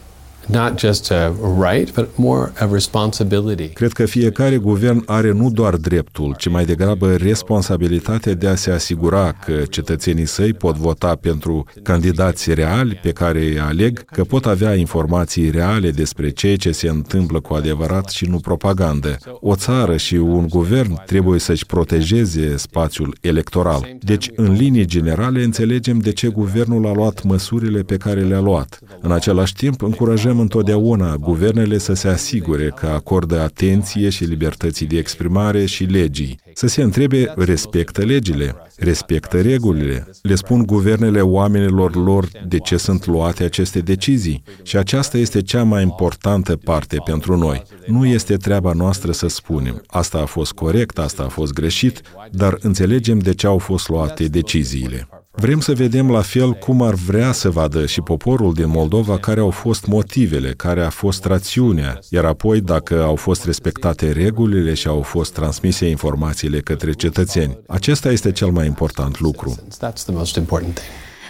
not 0.47 0.79
just 0.79 1.11
a 1.11 1.33
right, 1.61 1.95
but 1.95 2.09
more 2.15 2.53
a 2.59 2.69
responsibility. 2.73 3.69
Cred 3.69 3.93
că 3.93 4.07
fiecare 4.07 4.57
guvern 4.57 5.03
are 5.07 5.33
nu 5.33 5.51
doar 5.51 5.77
dreptul, 5.77 6.35
ci 6.39 6.49
mai 6.49 6.65
degrabă 6.65 7.15
responsabilitatea 7.15 8.35
de 8.35 8.49
a 8.49 8.55
se 8.55 8.71
asigura 8.71 9.33
că 9.33 9.53
cetățenii 9.71 10.27
săi 10.27 10.53
pot 10.53 10.77
vota 10.77 11.15
pentru 11.15 11.65
candidați 11.83 12.55
reali 12.55 13.01
pe 13.03 13.11
care 13.11 13.39
îi 13.39 13.59
aleg, 13.59 14.05
că 14.05 14.25
pot 14.25 14.47
avea 14.47 14.75
informații 14.75 15.51
reale 15.51 15.91
despre 15.91 16.31
ceea 16.31 16.57
ce 16.57 16.73
se 16.73 16.89
întâmplă 16.89 17.41
cu 17.41 17.55
adevărat 17.55 18.09
și 18.09 18.25
nu 18.25 18.39
propagandă. 18.39 19.17
O 19.41 19.57
țară 19.57 19.97
și 19.97 20.15
un 20.15 20.49
guvern 20.49 21.03
trebuie 21.07 21.39
să-și 21.39 21.67
protejeze 21.67 22.57
spațiul 22.57 23.17
electoral. 23.21 23.97
Deci, 24.01 24.31
în 24.37 24.53
linii 24.53 24.85
generale, 24.85 25.43
înțelegem 25.43 25.99
de 25.99 26.13
ce 26.13 26.29
guvernul 26.29 26.87
a 26.87 26.93
luat 26.93 27.23
măsurile 27.23 27.83
pe 27.83 27.97
care 27.97 28.21
le-a 28.21 28.41
luat. 28.41 28.79
În 29.01 29.13
același 29.13 29.55
timp, 29.55 29.83
încurajăm 29.83 30.32
cerem 30.33 30.47
întotdeauna 30.51 31.17
guvernele 31.17 31.79
să 31.79 31.93
se 31.93 32.09
asigure 32.09 32.73
că 32.77 32.87
acordă 32.87 33.41
atenție 33.41 34.09
și 34.09 34.25
libertății 34.25 34.87
de 34.87 34.99
exprimare 34.99 35.65
și 35.65 35.85
legii. 35.85 36.41
Să 36.55 36.67
se 36.67 36.83
întrebe, 36.83 37.33
respectă 37.37 38.05
legile, 38.05 38.55
respectă 38.77 39.41
regulile. 39.41 40.09
Le 40.23 40.35
spun 40.35 40.67
guvernele 40.67 41.21
oamenilor 41.21 41.97
lor 41.97 42.29
de 42.49 42.59
ce 42.59 42.77
sunt 42.77 43.07
luate 43.07 43.45
aceste 43.45 43.81
decizii. 43.81 44.43
Și 44.63 44.77
aceasta 44.77 45.19
este 45.19 45.43
cea 45.43 45.63
mai 45.63 45.83
importantă 45.83 46.57
parte 46.57 46.97
pentru 47.05 47.37
noi. 47.37 47.63
Nu 47.87 48.07
este 48.07 48.37
treaba 48.37 48.73
noastră 48.73 49.13
să 49.13 49.29
spunem, 49.29 49.83
asta 49.87 50.19
a 50.19 50.27
fost 50.27 50.53
corect, 50.53 50.99
asta 50.99 51.23
a 51.23 51.29
fost 51.29 51.53
greșit, 51.53 52.01
dar 52.31 52.57
înțelegem 52.61 53.19
de 53.19 53.35
ce 53.35 53.47
au 53.47 53.59
fost 53.59 53.89
luate 53.89 54.25
deciziile. 54.25 55.09
Vrem 55.35 55.61
să 55.61 55.73
vedem 55.73 56.11
la 56.11 56.21
fel 56.21 56.53
cum 56.53 56.83
ar 56.83 56.95
vrea 56.95 57.33
să 57.33 57.51
vadă 57.51 57.87
și 57.87 58.01
poporul 58.01 58.53
din 58.53 58.69
Moldova 58.69 59.19
care 59.19 59.41
au 59.41 59.51
fost 59.51 59.87
motivele, 59.87 60.51
care 60.51 60.83
a 60.83 60.91
fost 60.91 61.25
rațiunea, 61.25 61.99
iar 62.09 62.25
apoi 62.25 62.61
dacă 62.61 63.03
au 63.03 63.17
fost 63.17 63.45
respectate 63.45 64.11
regulile 64.11 64.75
și 64.75 64.87
au 64.87 65.01
fost 65.01 65.33
transmise 65.33 65.89
informațiile 65.89 66.61
către 66.61 66.93
cetățeni. 66.93 67.59
Acesta 67.67 68.11
este 68.11 68.33
cel 68.33 68.51
mai 68.51 68.67
important 68.67 69.21
lucru. 69.21 69.55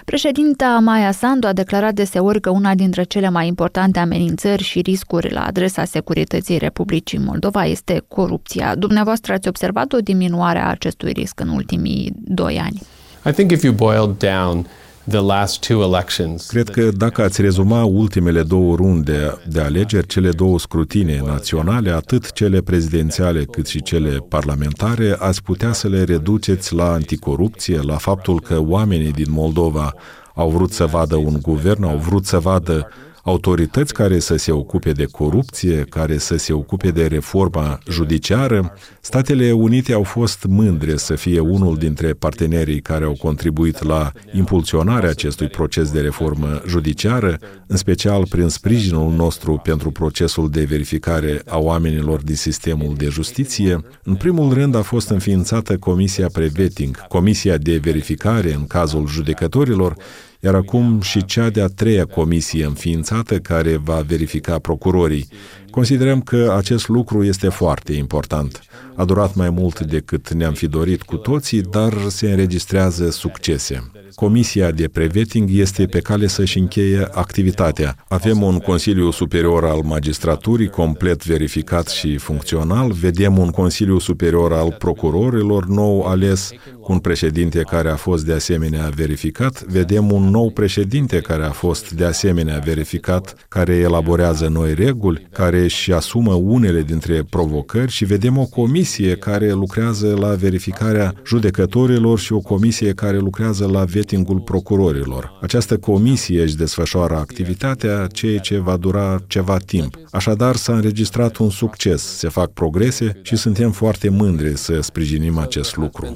Președinta 0.04 0.78
Maia 0.82 1.12
Sandu 1.12 1.46
a 1.46 1.52
declarat 1.52 1.94
deseori 1.94 2.40
că 2.40 2.50
una 2.50 2.74
dintre 2.74 3.02
cele 3.02 3.28
mai 3.28 3.46
importante 3.46 3.98
amenințări 3.98 4.62
și 4.62 4.80
riscuri 4.80 5.32
la 5.32 5.44
adresa 5.44 5.84
securității 5.84 6.58
Republicii 6.58 7.18
Moldova 7.18 7.64
este 7.64 8.02
corupția. 8.08 8.74
Dumneavoastră 8.74 9.32
ați 9.32 9.48
observat 9.48 9.92
o 9.92 9.98
diminuare 9.98 10.58
a 10.58 10.70
acestui 10.70 11.12
risc 11.12 11.40
în 11.40 11.48
ultimii 11.48 12.12
doi 12.16 12.58
ani? 12.58 12.82
I 13.24 13.32
think 13.32 13.50
if 13.50 13.62
you 13.62 13.72
boiled 13.72 14.18
down 14.18 14.66
the 15.08 15.20
last 15.20 15.66
two 15.66 15.82
elections. 15.82 16.46
Cred 16.46 16.68
că 16.68 16.90
dacă 16.96 17.22
ați 17.22 17.40
rezuma 17.40 17.84
ultimele 17.84 18.42
două 18.42 18.74
runde 18.76 19.38
de 19.48 19.60
alegeri, 19.60 20.06
cele 20.06 20.30
două 20.30 20.58
scrutine 20.58 21.22
naționale, 21.24 21.90
atât 21.90 22.32
cele 22.32 22.60
prezidențiale 22.60 23.44
cât 23.44 23.66
și 23.66 23.82
cele 23.82 24.16
parlamentare, 24.28 25.16
ați 25.18 25.42
putea 25.42 25.72
să 25.72 25.88
le 25.88 26.04
reduceți 26.04 26.74
la 26.74 26.92
anticorupție, 26.92 27.80
la 27.80 27.96
faptul 27.96 28.40
că 28.40 28.60
oamenii 28.60 29.12
din 29.12 29.28
Moldova 29.28 29.94
au 30.34 30.50
vrut 30.50 30.72
să 30.72 30.86
vadă 30.86 31.16
un 31.16 31.38
guvern, 31.42 31.84
au 31.84 31.96
vrut 31.96 32.26
să 32.26 32.38
vadă 32.38 32.88
autorități 33.22 33.92
care 33.92 34.18
să 34.18 34.36
se 34.36 34.52
ocupe 34.52 34.92
de 34.92 35.04
corupție, 35.04 35.86
care 35.88 36.18
să 36.18 36.36
se 36.36 36.52
ocupe 36.52 36.90
de 36.90 37.06
reforma 37.06 37.78
judiciară. 37.90 38.74
Statele 39.00 39.52
Unite 39.52 39.92
au 39.92 40.02
fost 40.02 40.44
mândre 40.48 40.96
să 40.96 41.14
fie 41.14 41.40
unul 41.40 41.76
dintre 41.76 42.12
partenerii 42.12 42.80
care 42.80 43.04
au 43.04 43.16
contribuit 43.20 43.82
la 43.82 44.12
impulsionarea 44.34 45.08
acestui 45.08 45.48
proces 45.48 45.90
de 45.90 46.00
reformă 46.00 46.62
judiciară, 46.66 47.38
în 47.66 47.76
special 47.76 48.26
prin 48.28 48.48
sprijinul 48.48 49.12
nostru 49.12 49.60
pentru 49.62 49.90
procesul 49.90 50.50
de 50.50 50.64
verificare 50.64 51.42
a 51.46 51.58
oamenilor 51.58 52.22
din 52.22 52.36
sistemul 52.36 52.94
de 52.96 53.06
justiție. 53.06 53.80
În 54.02 54.14
primul 54.14 54.52
rând 54.52 54.74
a 54.74 54.82
fost 54.82 55.08
înființată 55.08 55.76
Comisia 55.76 56.28
Preveting, 56.32 57.06
Comisia 57.06 57.56
de 57.56 57.76
verificare 57.76 58.52
în 58.52 58.66
cazul 58.66 59.06
judecătorilor, 59.06 59.96
iar 60.44 60.54
acum 60.54 61.00
și 61.00 61.24
cea 61.24 61.50
de-a 61.50 61.66
treia 61.66 62.04
comisie 62.04 62.64
înființată 62.64 63.38
care 63.38 63.76
va 63.76 64.00
verifica 64.06 64.58
procurorii. 64.58 65.28
Considerăm 65.72 66.20
că 66.20 66.54
acest 66.56 66.88
lucru 66.88 67.24
este 67.24 67.48
foarte 67.48 67.92
important. 67.92 68.62
A 68.94 69.04
durat 69.04 69.34
mai 69.34 69.50
mult 69.50 69.80
decât 69.80 70.32
ne-am 70.32 70.52
fi 70.52 70.66
dorit 70.66 71.02
cu 71.02 71.16
toții, 71.16 71.60
dar 71.60 71.92
se 72.08 72.30
înregistrează 72.30 73.10
succese. 73.10 73.90
Comisia 74.14 74.70
de 74.70 74.88
preveting 74.88 75.48
este 75.52 75.86
pe 75.86 76.00
cale 76.00 76.26
să-și 76.26 76.58
încheie 76.58 77.08
activitatea. 77.12 77.96
Avem 78.08 78.42
un 78.42 78.58
Consiliu 78.58 79.10
Superior 79.10 79.64
al 79.64 79.80
Magistraturii 79.82 80.68
complet 80.68 81.26
verificat 81.26 81.88
și 81.88 82.16
funcțional, 82.16 82.90
vedem 82.90 83.38
un 83.38 83.50
Consiliu 83.50 83.98
Superior 83.98 84.52
al 84.52 84.76
Procurorilor 84.78 85.66
nou 85.66 86.02
ales, 86.02 86.50
cu 86.80 86.92
un 86.92 86.98
președinte 86.98 87.60
care 87.60 87.90
a 87.90 87.96
fost 87.96 88.24
de 88.24 88.32
asemenea 88.32 88.90
verificat, 88.94 89.62
vedem 89.62 90.12
un 90.12 90.22
nou 90.30 90.50
președinte 90.50 91.20
care 91.20 91.44
a 91.44 91.50
fost 91.50 91.92
de 91.92 92.04
asemenea 92.04 92.58
verificat, 92.64 93.34
care 93.48 93.74
elaborează 93.74 94.48
noi 94.48 94.74
reguli, 94.74 95.28
care 95.32 95.61
își 95.62 95.92
asumă 95.92 96.34
unele 96.34 96.82
dintre 96.82 97.22
provocări 97.30 97.90
și 97.90 98.04
vedem 98.04 98.38
o 98.38 98.44
comisie 98.46 99.16
care 99.16 99.52
lucrează 99.52 100.16
la 100.20 100.28
verificarea 100.34 101.14
judecătorilor 101.26 102.18
și 102.18 102.32
o 102.32 102.38
comisie 102.38 102.92
care 102.92 103.18
lucrează 103.18 103.66
la 103.66 103.84
vettingul 103.84 104.40
procurorilor. 104.40 105.38
Această 105.42 105.76
comisie 105.76 106.42
își 106.42 106.56
desfășoară 106.56 107.16
activitatea, 107.16 108.06
ceea 108.06 108.38
ce 108.38 108.58
va 108.58 108.76
dura 108.76 109.22
ceva 109.26 109.56
timp. 109.56 109.96
Așadar, 110.10 110.56
s-a 110.56 110.72
înregistrat 110.72 111.36
un 111.36 111.50
succes, 111.50 112.02
se 112.02 112.28
fac 112.28 112.50
progrese 112.50 113.20
și 113.22 113.36
suntem 113.36 113.70
foarte 113.70 114.08
mândri 114.08 114.58
să 114.58 114.80
sprijinim 114.80 115.38
acest 115.38 115.76
lucru. 115.76 116.14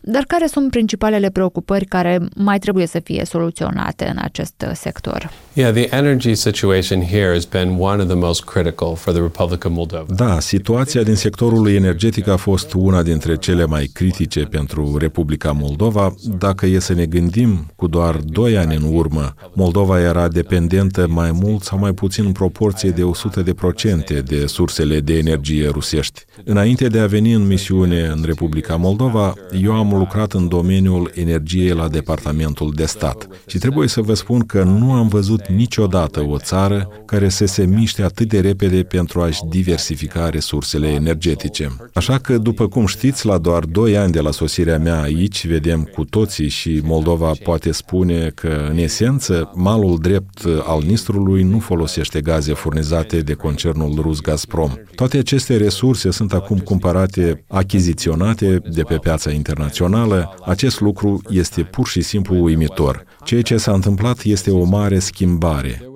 Dar 0.00 0.22
care 0.22 0.46
sunt 0.46 0.70
principalele 0.70 1.30
preocupări 1.30 1.84
care 1.84 2.20
mai 2.36 2.58
trebuie 2.58 2.86
să 2.86 3.00
fie 3.00 3.24
soluționate 3.24 4.08
în 4.08 4.18
acest 4.22 4.64
sector? 4.72 5.30
Yeah, 5.56 5.72
the 5.72 5.94
energy 5.94 6.34
situation 6.34 7.00
here 7.00 7.32
has 7.32 7.44
been 7.44 7.78
one 7.78 8.02
of 8.02 8.08
the 8.08 8.16
most 8.16 8.44
critical 8.44 8.96
for 8.96 9.12
the 9.12 9.22
Republic 9.22 9.64
of 9.64 9.72
Moldova. 9.72 10.14
Da, 10.14 10.40
situația 10.40 11.02
din 11.02 11.14
sectorul 11.14 11.68
energetic 11.68 12.28
a 12.28 12.36
fost 12.36 12.72
una 12.72 13.02
dintre 13.02 13.36
cele 13.36 13.64
mai 13.64 13.90
critice 13.92 14.40
pentru 14.40 14.96
Republica 14.96 15.52
Moldova. 15.52 16.14
Dacă 16.38 16.66
e 16.66 16.78
să 16.78 16.92
ne 16.92 17.06
gândim, 17.06 17.66
cu 17.76 17.86
doar 17.86 18.16
2 18.16 18.56
ani 18.56 18.74
în 18.74 18.94
urmă, 18.94 19.34
Moldova 19.52 20.00
era 20.00 20.28
dependentă 20.28 21.06
mai 21.08 21.30
mult 21.32 21.62
sau 21.62 21.78
mai 21.78 21.92
puțin 21.92 22.24
în 22.24 22.32
proporție 22.32 22.90
de 22.90 23.02
100 23.02 23.42
de 23.42 23.52
procente 23.52 24.20
de 24.20 24.46
sursele 24.46 25.00
de 25.00 25.16
energie 25.18 25.68
rusești. 25.68 26.24
Înainte 26.44 26.86
de 26.86 26.98
a 26.98 27.06
veni 27.06 27.32
în 27.32 27.46
misiune 27.46 28.06
în 28.06 28.22
Republica 28.26 28.76
Moldova, 28.76 29.34
eu 29.62 29.72
am 29.72 29.98
lucrat 29.98 30.32
în 30.32 30.48
domeniul 30.48 31.10
energiei 31.14 31.74
la 31.74 31.88
Departamentul 31.88 32.72
de 32.74 32.84
Stat 32.84 33.28
și 33.46 33.58
trebuie 33.58 33.88
să 33.88 34.00
vă 34.00 34.14
spun 34.14 34.40
că 34.40 34.62
nu 34.62 34.92
am 34.92 35.08
văzut 35.08 35.42
niciodată 35.48 36.24
o 36.28 36.38
țară 36.38 36.88
care 37.06 37.28
să 37.28 37.44
se 37.46 37.66
miște 37.66 38.02
atât 38.02 38.28
de 38.28 38.40
repede 38.40 38.82
pentru 38.82 39.20
a-și 39.20 39.40
diversifica 39.48 40.28
resursele 40.28 40.88
energetice. 40.88 41.76
Așa 41.92 42.18
că, 42.18 42.38
după 42.38 42.68
cum 42.68 42.86
știți, 42.86 43.26
la 43.26 43.38
doar 43.38 43.54
doar 43.54 43.66
doi 43.66 43.96
ani 43.96 44.12
de 44.12 44.20
la 44.20 44.30
sosirea 44.30 44.78
mea 44.78 45.02
aici, 45.02 45.46
vedem 45.46 45.82
cu 45.82 46.04
toții 46.04 46.48
și 46.48 46.80
Moldova 46.84 47.32
poate 47.42 47.72
spune 47.72 48.32
că, 48.34 48.66
în 48.70 48.76
esență, 48.76 49.50
malul 49.54 49.98
drept 49.98 50.40
al 50.66 50.82
Nistrului 50.86 51.42
nu 51.42 51.58
folosește 51.58 52.20
gaze 52.20 52.52
furnizate 52.52 53.20
de 53.20 53.32
concernul 53.32 53.94
rus 54.00 54.20
Gazprom. 54.20 54.70
Toate 54.94 55.18
aceste 55.18 55.56
resurse 55.56 56.10
sunt 56.10 56.32
acum 56.32 56.58
cumpărate, 56.58 57.44
achiziționate 57.48 58.60
de 58.70 58.82
pe 58.82 58.96
piața 58.96 59.30
internațională. 59.30 60.34
Acest 60.44 60.80
lucru 60.80 61.22
este 61.30 61.62
pur 61.62 61.86
și 61.86 62.00
simplu 62.00 62.42
uimitor. 62.42 63.04
Ceea 63.24 63.42
ce 63.42 63.56
s-a 63.56 63.72
întâmplat 63.72 64.22
este 64.22 64.50
o 64.50 64.64
mare 64.64 64.98
schimbare. 64.98 65.33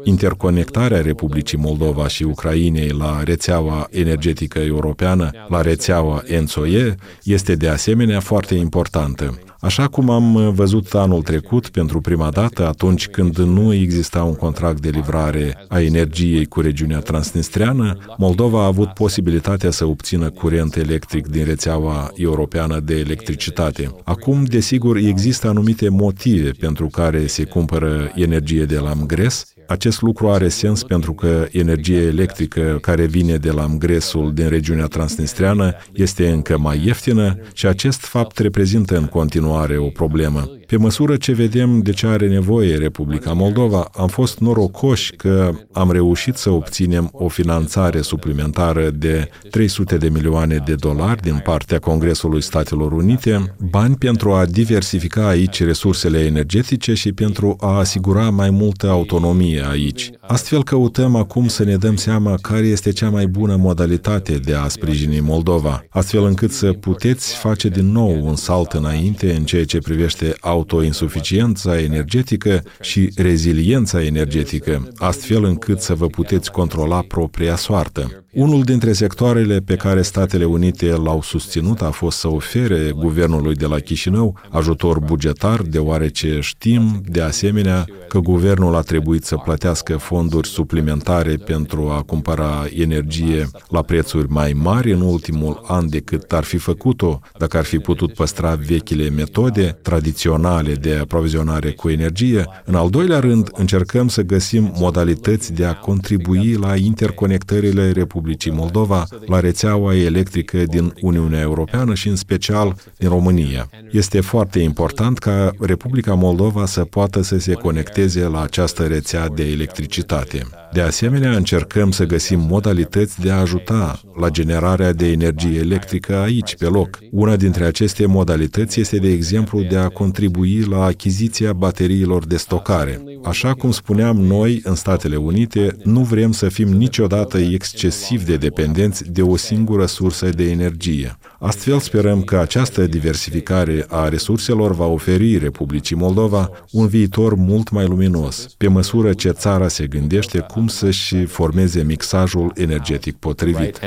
Interconectarea 0.04 1.00
Republicii 1.00 1.58
Moldova 1.58 2.08
și 2.08 2.22
Ucrainei 2.22 2.88
la 2.88 3.22
rețeaua 3.22 3.88
energetică 3.90 4.58
europeană, 4.58 5.30
la 5.48 5.60
rețeaua 5.60 6.22
ENSOE, 6.26 6.94
este 7.22 7.54
de 7.54 7.68
asemenea 7.68 8.20
foarte 8.20 8.54
importantă. 8.54 9.38
Așa 9.60 9.88
cum 9.88 10.10
am 10.10 10.52
văzut 10.54 10.94
anul 10.94 11.22
trecut 11.22 11.68
pentru 11.68 12.00
prima 12.00 12.30
dată, 12.30 12.66
atunci 12.66 13.08
când 13.08 13.36
nu 13.36 13.72
exista 13.72 14.22
un 14.22 14.34
contract 14.34 14.80
de 14.80 14.88
livrare 14.88 15.64
a 15.68 15.80
energiei 15.80 16.46
cu 16.46 16.60
regiunea 16.60 16.98
transnistreană, 16.98 17.96
Moldova 18.16 18.62
a 18.62 18.66
avut 18.66 18.88
posibilitatea 18.88 19.70
să 19.70 19.84
obțină 19.84 20.30
curent 20.30 20.76
electric 20.76 21.26
din 21.26 21.44
rețeaua 21.44 22.10
europeană 22.14 22.80
de 22.80 22.98
electricitate. 22.98 23.94
Acum, 24.04 24.44
desigur, 24.44 24.96
există 24.96 25.48
anumite 25.48 25.88
motive 25.88 26.50
pentru 26.50 26.86
care 26.86 27.26
se 27.26 27.44
cumpără 27.44 28.12
energie 28.14 28.64
de 28.64 28.78
la 28.78 28.92
Mgres, 28.94 29.44
acest 29.68 30.02
lucru 30.02 30.30
are 30.30 30.48
sens 30.48 30.82
pentru 30.82 31.12
că 31.12 31.46
energia 31.50 32.00
electrică 32.00 32.78
care 32.80 33.04
vine 33.06 33.36
de 33.36 33.50
la 33.50 33.66
Mgresul 33.66 34.32
din 34.34 34.48
regiunea 34.48 34.86
transnistreană 34.86 35.74
este 35.92 36.28
încă 36.28 36.58
mai 36.58 36.82
ieftină 36.84 37.38
și 37.52 37.66
acest 37.66 38.00
fapt 38.00 38.38
reprezintă 38.38 38.96
în 38.96 39.04
continuare 39.04 39.76
o 39.76 39.88
problemă. 39.88 40.50
Pe 40.66 40.76
măsură 40.76 41.16
ce 41.16 41.32
vedem 41.32 41.80
de 41.82 41.90
ce 41.90 42.06
are 42.06 42.28
nevoie 42.28 42.76
Republica 42.76 43.32
Moldova, 43.32 43.88
am 43.96 44.08
fost 44.08 44.38
norocoși 44.38 45.12
că 45.12 45.50
am 45.72 45.90
reușit 45.92 46.36
să 46.36 46.50
obținem 46.50 47.08
o 47.12 47.28
finanțare 47.28 48.00
suplimentară 48.00 48.90
de 48.90 49.28
300 49.50 49.96
de 49.96 50.08
milioane 50.08 50.62
de 50.66 50.74
dolari 50.74 51.22
din 51.22 51.40
partea 51.44 51.78
Congresului 51.78 52.42
Statelor 52.42 52.92
Unite, 52.92 53.54
bani 53.70 53.96
pentru 53.96 54.32
a 54.32 54.44
diversifica 54.44 55.28
aici 55.28 55.64
resursele 55.64 56.18
energetice 56.18 56.94
și 56.94 57.12
pentru 57.12 57.56
a 57.60 57.78
asigura 57.78 58.30
mai 58.30 58.50
multă 58.50 58.88
autonomie 58.88 59.57
aici. 59.62 60.10
Astfel 60.20 60.64
căutăm 60.64 61.14
acum 61.16 61.48
să 61.48 61.64
ne 61.64 61.76
dăm 61.76 61.96
seama 61.96 62.34
care 62.42 62.66
este 62.66 62.92
cea 62.92 63.10
mai 63.10 63.26
bună 63.26 63.56
modalitate 63.56 64.34
de 64.34 64.54
a 64.54 64.68
sprijini 64.68 65.20
Moldova, 65.20 65.84
astfel 65.88 66.24
încât 66.24 66.50
să 66.50 66.72
puteți 66.72 67.36
face 67.36 67.68
din 67.68 67.92
nou 67.92 68.26
un 68.26 68.36
salt 68.36 68.72
înainte 68.72 69.34
în 69.34 69.44
ceea 69.44 69.64
ce 69.64 69.78
privește 69.78 70.34
autoinsuficiența 70.40 71.80
energetică 71.80 72.62
și 72.80 73.10
reziliența 73.16 74.04
energetică, 74.04 74.88
astfel 74.96 75.44
încât 75.44 75.80
să 75.80 75.94
vă 75.94 76.06
puteți 76.06 76.52
controla 76.52 77.00
propria 77.08 77.56
soartă. 77.56 78.24
Unul 78.32 78.62
dintre 78.62 78.92
sectoarele 78.92 79.58
pe 79.58 79.76
care 79.76 80.02
Statele 80.02 80.44
Unite 80.44 80.90
l-au 80.90 81.22
susținut 81.22 81.82
a 81.82 81.90
fost 81.90 82.18
să 82.18 82.28
ofere 82.28 82.92
guvernului 82.96 83.54
de 83.54 83.66
la 83.66 83.78
Chișinău 83.78 84.38
ajutor 84.50 84.98
bugetar, 84.98 85.60
deoarece 85.60 86.38
știm, 86.40 87.02
de 87.06 87.20
asemenea, 87.20 87.86
că 88.08 88.18
guvernul 88.18 88.74
a 88.74 88.80
trebuit 88.80 89.24
să 89.24 89.36
plătească 89.48 89.96
fonduri 89.96 90.48
suplimentare 90.48 91.34
pentru 91.34 91.88
a 91.88 92.02
cumpăra 92.02 92.66
energie 92.76 93.48
la 93.68 93.82
prețuri 93.82 94.28
mai 94.30 94.52
mari 94.52 94.92
în 94.92 95.00
ultimul 95.00 95.60
an 95.66 95.88
decât 95.88 96.32
ar 96.32 96.44
fi 96.44 96.56
făcut-o 96.56 97.20
dacă 97.38 97.56
ar 97.56 97.64
fi 97.64 97.78
putut 97.78 98.12
păstra 98.12 98.54
vechile 98.54 99.08
metode 99.08 99.78
tradiționale 99.82 100.74
de 100.74 100.98
aprovizionare 101.00 101.70
cu 101.70 101.88
energie. 101.88 102.46
În 102.64 102.74
al 102.74 102.90
doilea 102.90 103.18
rând, 103.18 103.50
încercăm 103.52 104.08
să 104.08 104.22
găsim 104.22 104.72
modalități 104.74 105.52
de 105.52 105.64
a 105.64 105.74
contribui 105.74 106.52
la 106.54 106.76
interconectările 106.76 107.82
Republicii 107.92 108.16
Republicii 108.28 108.50
Moldova 108.50 109.06
la 109.26 109.40
rețeaua 109.40 109.94
electrică 109.94 110.58
din 110.58 110.92
Uniunea 111.00 111.40
Europeană 111.40 111.94
și 111.94 112.08
în 112.08 112.16
special 112.16 112.76
din 112.96 113.08
România. 113.08 113.70
Este 113.90 114.20
foarte 114.20 114.58
important 114.58 115.18
ca 115.18 115.50
Republica 115.58 116.14
Moldova 116.14 116.66
să 116.66 116.84
poată 116.84 117.22
să 117.22 117.38
se 117.38 117.52
conecteze 117.52 118.24
la 118.24 118.42
această 118.42 118.86
rețea 118.86 119.28
de 119.38 119.52
electricitate. 119.52 120.44
De 120.72 120.80
asemenea, 120.80 121.36
încercăm 121.36 121.90
să 121.90 122.04
găsim 122.04 122.40
modalități 122.40 123.20
de 123.20 123.30
a 123.30 123.40
ajuta 123.40 124.00
la 124.20 124.28
generarea 124.28 124.92
de 124.92 125.06
energie 125.10 125.58
electrică 125.58 126.16
aici, 126.16 126.56
pe 126.56 126.64
loc. 126.64 126.98
Una 127.10 127.36
dintre 127.36 127.64
aceste 127.64 128.06
modalități 128.06 128.80
este, 128.80 128.96
de 128.96 129.08
exemplu, 129.08 129.62
de 129.62 129.76
a 129.76 129.88
contribui 129.88 130.64
la 130.70 130.84
achiziția 130.84 131.52
bateriilor 131.52 132.26
de 132.26 132.36
stocare. 132.36 133.02
Așa 133.24 133.52
cum 133.52 133.70
spuneam 133.70 134.16
noi 134.16 134.60
în 134.64 134.74
Statele 134.74 135.16
Unite, 135.16 135.76
nu 135.84 136.00
vrem 136.00 136.32
să 136.32 136.48
fim 136.48 136.68
niciodată 136.68 137.38
excesiv 137.38 138.24
de 138.24 138.36
dependenți 138.36 139.10
de 139.10 139.22
o 139.22 139.36
singură 139.36 139.86
sursă 139.86 140.28
de 140.28 140.50
energie. 140.50 141.18
Astfel 141.38 141.78
sperăm 141.78 142.22
că 142.22 142.36
această 142.36 142.86
diversificare 142.86 143.84
a 143.88 144.08
resurselor 144.08 144.74
va 144.74 144.86
oferi 144.86 145.36
Republicii 145.36 145.96
Moldova 145.96 146.50
un 146.70 146.86
viitor 146.86 147.34
mult 147.34 147.70
mai 147.70 147.86
luminos, 147.86 148.46
pe 148.56 148.68
măsură 148.68 149.12
ce 149.12 149.30
țara 149.30 149.68
se 149.68 149.86
gândește 149.86 150.44
cum 150.58 150.66
să-și 150.66 151.24
formeze 151.24 151.82
mixajul 151.82 152.52
energetic 152.54 153.16
potrivit 153.16 153.78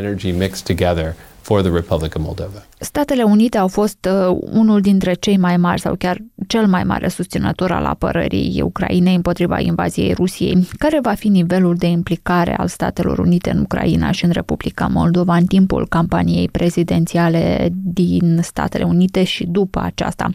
for 1.41 1.61
the 1.61 1.71
Republic 1.71 2.15
of 2.15 2.21
Moldova. 2.21 2.65
Statele 2.79 3.23
Unite 3.23 3.57
au 3.57 3.67
fost 3.67 4.07
uh, 4.09 4.37
unul 4.39 4.81
dintre 4.81 5.13
cei 5.13 5.37
mai 5.37 5.57
mari 5.57 5.81
sau 5.81 5.95
chiar 5.95 6.17
cel 6.47 6.67
mai 6.67 6.83
mare 6.83 7.07
susținător 7.07 7.71
al 7.71 7.85
apărării 7.85 8.61
Ucrainei 8.63 9.15
împotriva 9.15 9.59
invaziei 9.59 10.13
Rusiei. 10.13 10.67
Care 10.77 10.99
va 11.01 11.13
fi 11.13 11.27
nivelul 11.27 11.75
de 11.75 11.87
implicare 11.87 12.55
al 12.57 12.67
Statelor 12.67 13.19
Unite 13.19 13.51
în 13.51 13.59
Ucraina 13.59 14.11
și 14.11 14.25
în 14.25 14.31
Republica 14.31 14.87
Moldova 14.87 15.35
în 15.35 15.45
timpul 15.45 15.87
campaniei 15.87 16.49
prezidențiale 16.49 17.69
din 17.73 18.39
Statele 18.41 18.83
Unite 18.83 19.23
și 19.23 19.45
după 19.45 19.79
aceasta? 19.79 20.29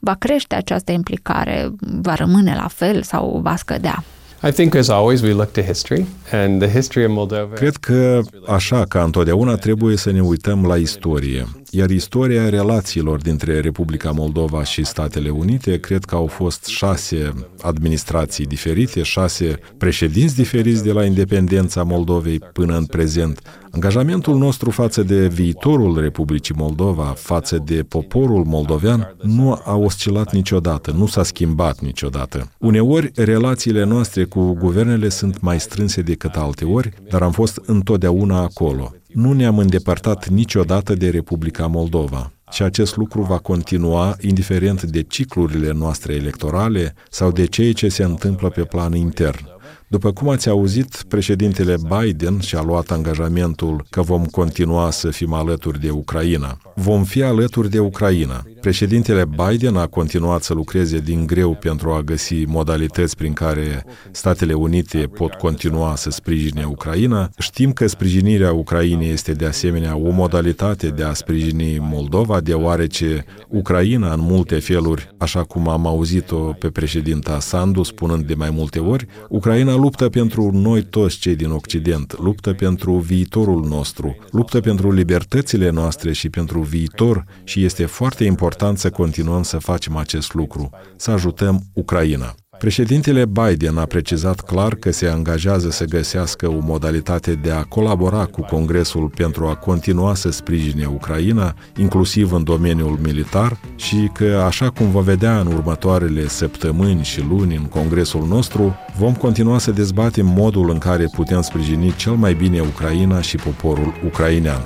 Va 0.00 0.14
crește 0.14 0.54
această 0.54 0.92
implicare? 0.92 1.70
Va 1.78 2.14
rămâne 2.14 2.54
la 2.54 2.68
fel 2.68 3.02
sau 3.02 3.40
va 3.42 3.56
scădea? 3.56 4.04
I 4.42 4.50
think 4.50 4.74
as 4.74 4.88
always 4.88 5.22
we 5.22 5.32
look 5.32 5.52
to 5.52 5.60
history 5.60 6.06
and 6.32 6.62
the 6.62 6.70
history 6.70 7.04
of 7.04 7.12
Moldova. 7.12 7.54
Cred 7.54 7.76
că 7.76 8.20
așa 8.46 8.84
ca 8.88 9.02
întotdeauna 9.02 9.54
trebuie 9.54 9.96
să 9.96 10.10
ne 10.10 10.22
uităm 10.22 10.66
la 10.66 10.76
istorie. 10.76 11.46
Iar 11.70 11.90
istoria 11.90 12.48
relațiilor 12.48 13.20
dintre 13.20 13.60
Republica 13.60 14.10
Moldova 14.10 14.64
și 14.64 14.84
Statele 14.84 15.28
Unite, 15.28 15.80
cred 15.80 16.04
că 16.04 16.14
au 16.14 16.26
fost 16.26 16.64
șase 16.64 17.32
administrații 17.62 18.46
diferite, 18.46 19.02
șase 19.02 19.58
președinți 19.78 20.34
diferiți 20.34 20.84
de 20.84 20.92
la 20.92 21.04
independența 21.04 21.82
Moldovei 21.82 22.38
până 22.38 22.76
în 22.76 22.84
prezent. 22.84 23.40
Angajamentul 23.76 24.38
nostru 24.38 24.70
față 24.70 25.02
de 25.02 25.26
viitorul 25.26 26.00
Republicii 26.00 26.54
Moldova, 26.58 27.14
față 27.16 27.62
de 27.64 27.82
poporul 27.88 28.44
moldovean, 28.44 29.16
nu 29.22 29.60
a 29.64 29.74
oscilat 29.74 30.32
niciodată, 30.32 30.90
nu 30.90 31.06
s-a 31.06 31.22
schimbat 31.22 31.80
niciodată. 31.80 32.50
Uneori, 32.58 33.10
relațiile 33.14 33.84
noastre 33.84 34.24
cu 34.24 34.52
guvernele 34.52 35.08
sunt 35.08 35.40
mai 35.40 35.60
strânse 35.60 36.00
decât 36.00 36.34
alte 36.34 36.64
ori, 36.64 36.92
dar 37.10 37.22
am 37.22 37.32
fost 37.32 37.60
întotdeauna 37.66 38.40
acolo 38.42 38.92
nu 39.16 39.32
ne-am 39.32 39.58
îndepărtat 39.58 40.28
niciodată 40.28 40.94
de 40.94 41.10
Republica 41.10 41.66
Moldova 41.66 42.32
și 42.50 42.62
acest 42.62 42.96
lucru 42.96 43.22
va 43.22 43.38
continua 43.38 44.16
indiferent 44.20 44.82
de 44.82 45.02
ciclurile 45.02 45.72
noastre 45.72 46.14
electorale 46.14 46.94
sau 47.10 47.30
de 47.30 47.46
ceea 47.46 47.72
ce 47.72 47.88
se 47.88 48.02
întâmplă 48.02 48.48
pe 48.48 48.64
plan 48.64 48.94
intern. 48.94 49.55
După 49.88 50.12
cum 50.12 50.28
ați 50.28 50.48
auzit, 50.48 51.04
președintele 51.08 51.76
Biden 51.88 52.40
și-a 52.40 52.62
luat 52.62 52.90
angajamentul 52.90 53.86
că 53.90 54.02
vom 54.02 54.24
continua 54.24 54.90
să 54.90 55.10
fim 55.10 55.32
alături 55.32 55.80
de 55.80 55.90
Ucraina. 55.90 56.58
Vom 56.74 57.04
fi 57.04 57.22
alături 57.22 57.70
de 57.70 57.78
Ucraina. 57.78 58.42
Președintele 58.60 59.24
Biden 59.24 59.76
a 59.76 59.86
continuat 59.86 60.42
să 60.42 60.54
lucreze 60.54 60.98
din 60.98 61.26
greu 61.26 61.54
pentru 61.54 61.90
a 61.90 62.00
găsi 62.00 62.44
modalități 62.46 63.16
prin 63.16 63.32
care 63.32 63.84
Statele 64.10 64.52
Unite 64.52 64.98
pot 64.98 65.32
continua 65.32 65.96
să 65.96 66.10
sprijine 66.10 66.64
Ucraina. 66.64 67.30
Știm 67.38 67.72
că 67.72 67.86
sprijinirea 67.86 68.52
Ucrainei 68.52 69.10
este 69.10 69.32
de 69.32 69.46
asemenea 69.46 69.96
o 69.96 70.10
modalitate 70.10 70.88
de 70.88 71.02
a 71.02 71.12
sprijini 71.12 71.78
Moldova, 71.80 72.40
deoarece 72.40 73.24
Ucraina, 73.48 74.12
în 74.12 74.20
multe 74.20 74.54
feluri, 74.58 75.14
așa 75.18 75.42
cum 75.42 75.68
am 75.68 75.86
auzit-o 75.86 76.36
pe 76.36 76.70
președinta 76.70 77.40
Sandu 77.40 77.82
spunând 77.82 78.24
de 78.24 78.34
mai 78.34 78.50
multe 78.50 78.78
ori, 78.78 79.06
Ucraina 79.28 79.74
luptă 79.76 80.08
pentru 80.08 80.50
noi 80.52 80.82
toți 80.82 81.18
cei 81.18 81.36
din 81.36 81.50
Occident, 81.50 82.18
luptă 82.18 82.52
pentru 82.52 82.92
viitorul 82.92 83.66
nostru, 83.66 84.16
luptă 84.30 84.60
pentru 84.60 84.92
libertățile 84.92 85.70
noastre 85.70 86.12
și 86.12 86.30
pentru 86.30 86.60
viitor 86.60 87.24
și 87.44 87.64
este 87.64 87.84
foarte 87.86 88.24
important 88.24 88.78
să 88.78 88.90
continuăm 88.90 89.42
să 89.42 89.58
facem 89.58 89.96
acest 89.96 90.34
lucru, 90.34 90.70
să 90.96 91.10
ajutăm 91.10 91.60
Ucraina. 91.74 92.34
Președintele 92.58 93.24
Biden 93.24 93.78
a 93.78 93.84
precizat 93.84 94.40
clar 94.40 94.74
că 94.74 94.92
se 94.92 95.06
angajează 95.06 95.70
să 95.70 95.84
găsească 95.84 96.48
o 96.48 96.58
modalitate 96.60 97.32
de 97.32 97.50
a 97.50 97.62
colabora 97.62 98.24
cu 98.24 98.40
Congresul 98.40 99.12
pentru 99.16 99.46
a 99.46 99.54
continua 99.54 100.14
să 100.14 100.30
sprijine 100.30 100.86
Ucraina, 100.86 101.54
inclusiv 101.76 102.32
în 102.32 102.44
domeniul 102.44 102.98
militar, 103.02 103.56
și 103.76 104.10
că, 104.12 104.42
așa 104.46 104.70
cum 104.70 104.90
va 104.90 105.00
vedea 105.00 105.40
în 105.40 105.46
următoarele 105.46 106.28
săptămâni 106.28 107.02
și 107.02 107.24
luni 107.28 107.56
în 107.56 107.64
Congresul 107.64 108.26
nostru, 108.26 108.76
vom 108.98 109.14
continua 109.14 109.58
să 109.58 109.70
dezbatem 109.70 110.26
modul 110.26 110.70
în 110.70 110.78
care 110.78 111.04
putem 111.12 111.40
sprijini 111.40 111.94
cel 111.96 112.12
mai 112.12 112.34
bine 112.34 112.60
Ucraina 112.60 113.20
și 113.20 113.36
poporul 113.36 113.94
ucrainean. 114.04 114.60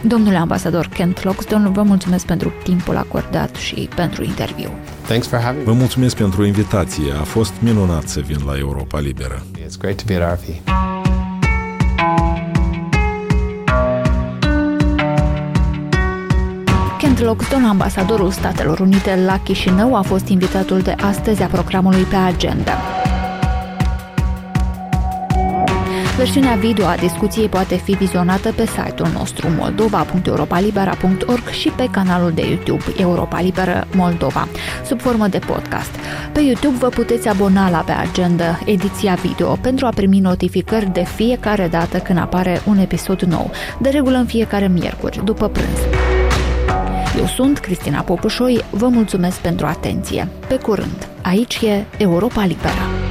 Domnule 0.00 0.36
ambasador 0.36 0.86
Kent 0.86 1.24
Loxton, 1.24 1.72
vă 1.72 1.82
mulțumesc 1.82 2.26
pentru 2.26 2.52
timpul 2.62 2.96
acordat 2.96 3.54
și 3.54 3.88
pentru 3.94 4.24
interviu. 4.24 4.70
Thanks 5.12 5.26
for 5.26 5.38
having 5.38 5.58
me. 5.58 5.72
Vă 5.72 5.72
mulțumesc 5.72 6.16
pentru 6.16 6.44
invitație. 6.44 7.12
A 7.20 7.22
fost 7.22 7.52
minunat 7.58 8.08
să 8.08 8.20
vin 8.20 8.38
la 8.46 8.58
Europa 8.58 8.98
Liberă. 8.98 9.42
It's 9.58 9.78
great 9.78 9.96
to 9.96 10.02
be 10.06 10.14
at 10.14 10.32
RP. 10.32 10.44
Kent 16.98 17.20
Lockton, 17.20 17.64
ambasadorul 17.64 18.30
Statelor 18.30 18.80
Unite 18.80 19.22
la 19.26 19.38
Chișinău, 19.38 19.94
a 19.94 20.02
fost 20.02 20.28
invitatul 20.28 20.80
de 20.80 20.94
astăzi 21.00 21.42
a 21.42 21.46
programului 21.46 22.02
pe 22.02 22.16
agenda. 22.16 23.01
Versiunea 26.16 26.54
video 26.54 26.86
a 26.86 26.96
discuției 26.96 27.48
poate 27.48 27.74
fi 27.74 27.92
vizionată 27.92 28.52
pe 28.52 28.66
site-ul 28.66 29.08
nostru 29.12 29.48
moldova.europalibera.org 29.58 31.48
și 31.48 31.68
pe 31.68 31.88
canalul 31.90 32.32
de 32.32 32.42
YouTube 32.46 32.84
Europa 32.96 33.40
Liberă 33.40 33.86
Moldova, 33.94 34.48
sub 34.84 35.00
formă 35.00 35.26
de 35.26 35.38
podcast. 35.38 35.90
Pe 36.32 36.40
YouTube 36.40 36.76
vă 36.76 36.88
puteți 36.88 37.28
abona 37.28 37.70
la 37.70 37.78
Pe 37.78 37.92
Agenda, 37.92 38.58
ediția 38.64 39.14
video, 39.14 39.56
pentru 39.60 39.86
a 39.86 39.90
primi 39.94 40.18
notificări 40.18 40.92
de 40.92 41.04
fiecare 41.04 41.68
dată 41.68 41.98
când 41.98 42.18
apare 42.18 42.62
un 42.66 42.78
episod 42.78 43.20
nou, 43.20 43.50
de 43.80 43.88
regulă 43.88 44.16
în 44.16 44.26
fiecare 44.26 44.68
miercuri, 44.68 45.24
după 45.24 45.48
prânz. 45.48 45.78
Eu 47.18 47.26
sunt 47.26 47.58
Cristina 47.58 48.00
Popușoi, 48.00 48.64
vă 48.70 48.88
mulțumesc 48.88 49.38
pentru 49.38 49.66
atenție. 49.66 50.28
Pe 50.48 50.56
curând, 50.56 51.08
aici 51.22 51.60
e 51.60 51.84
Europa 51.96 52.44
Liberă. 52.44 53.01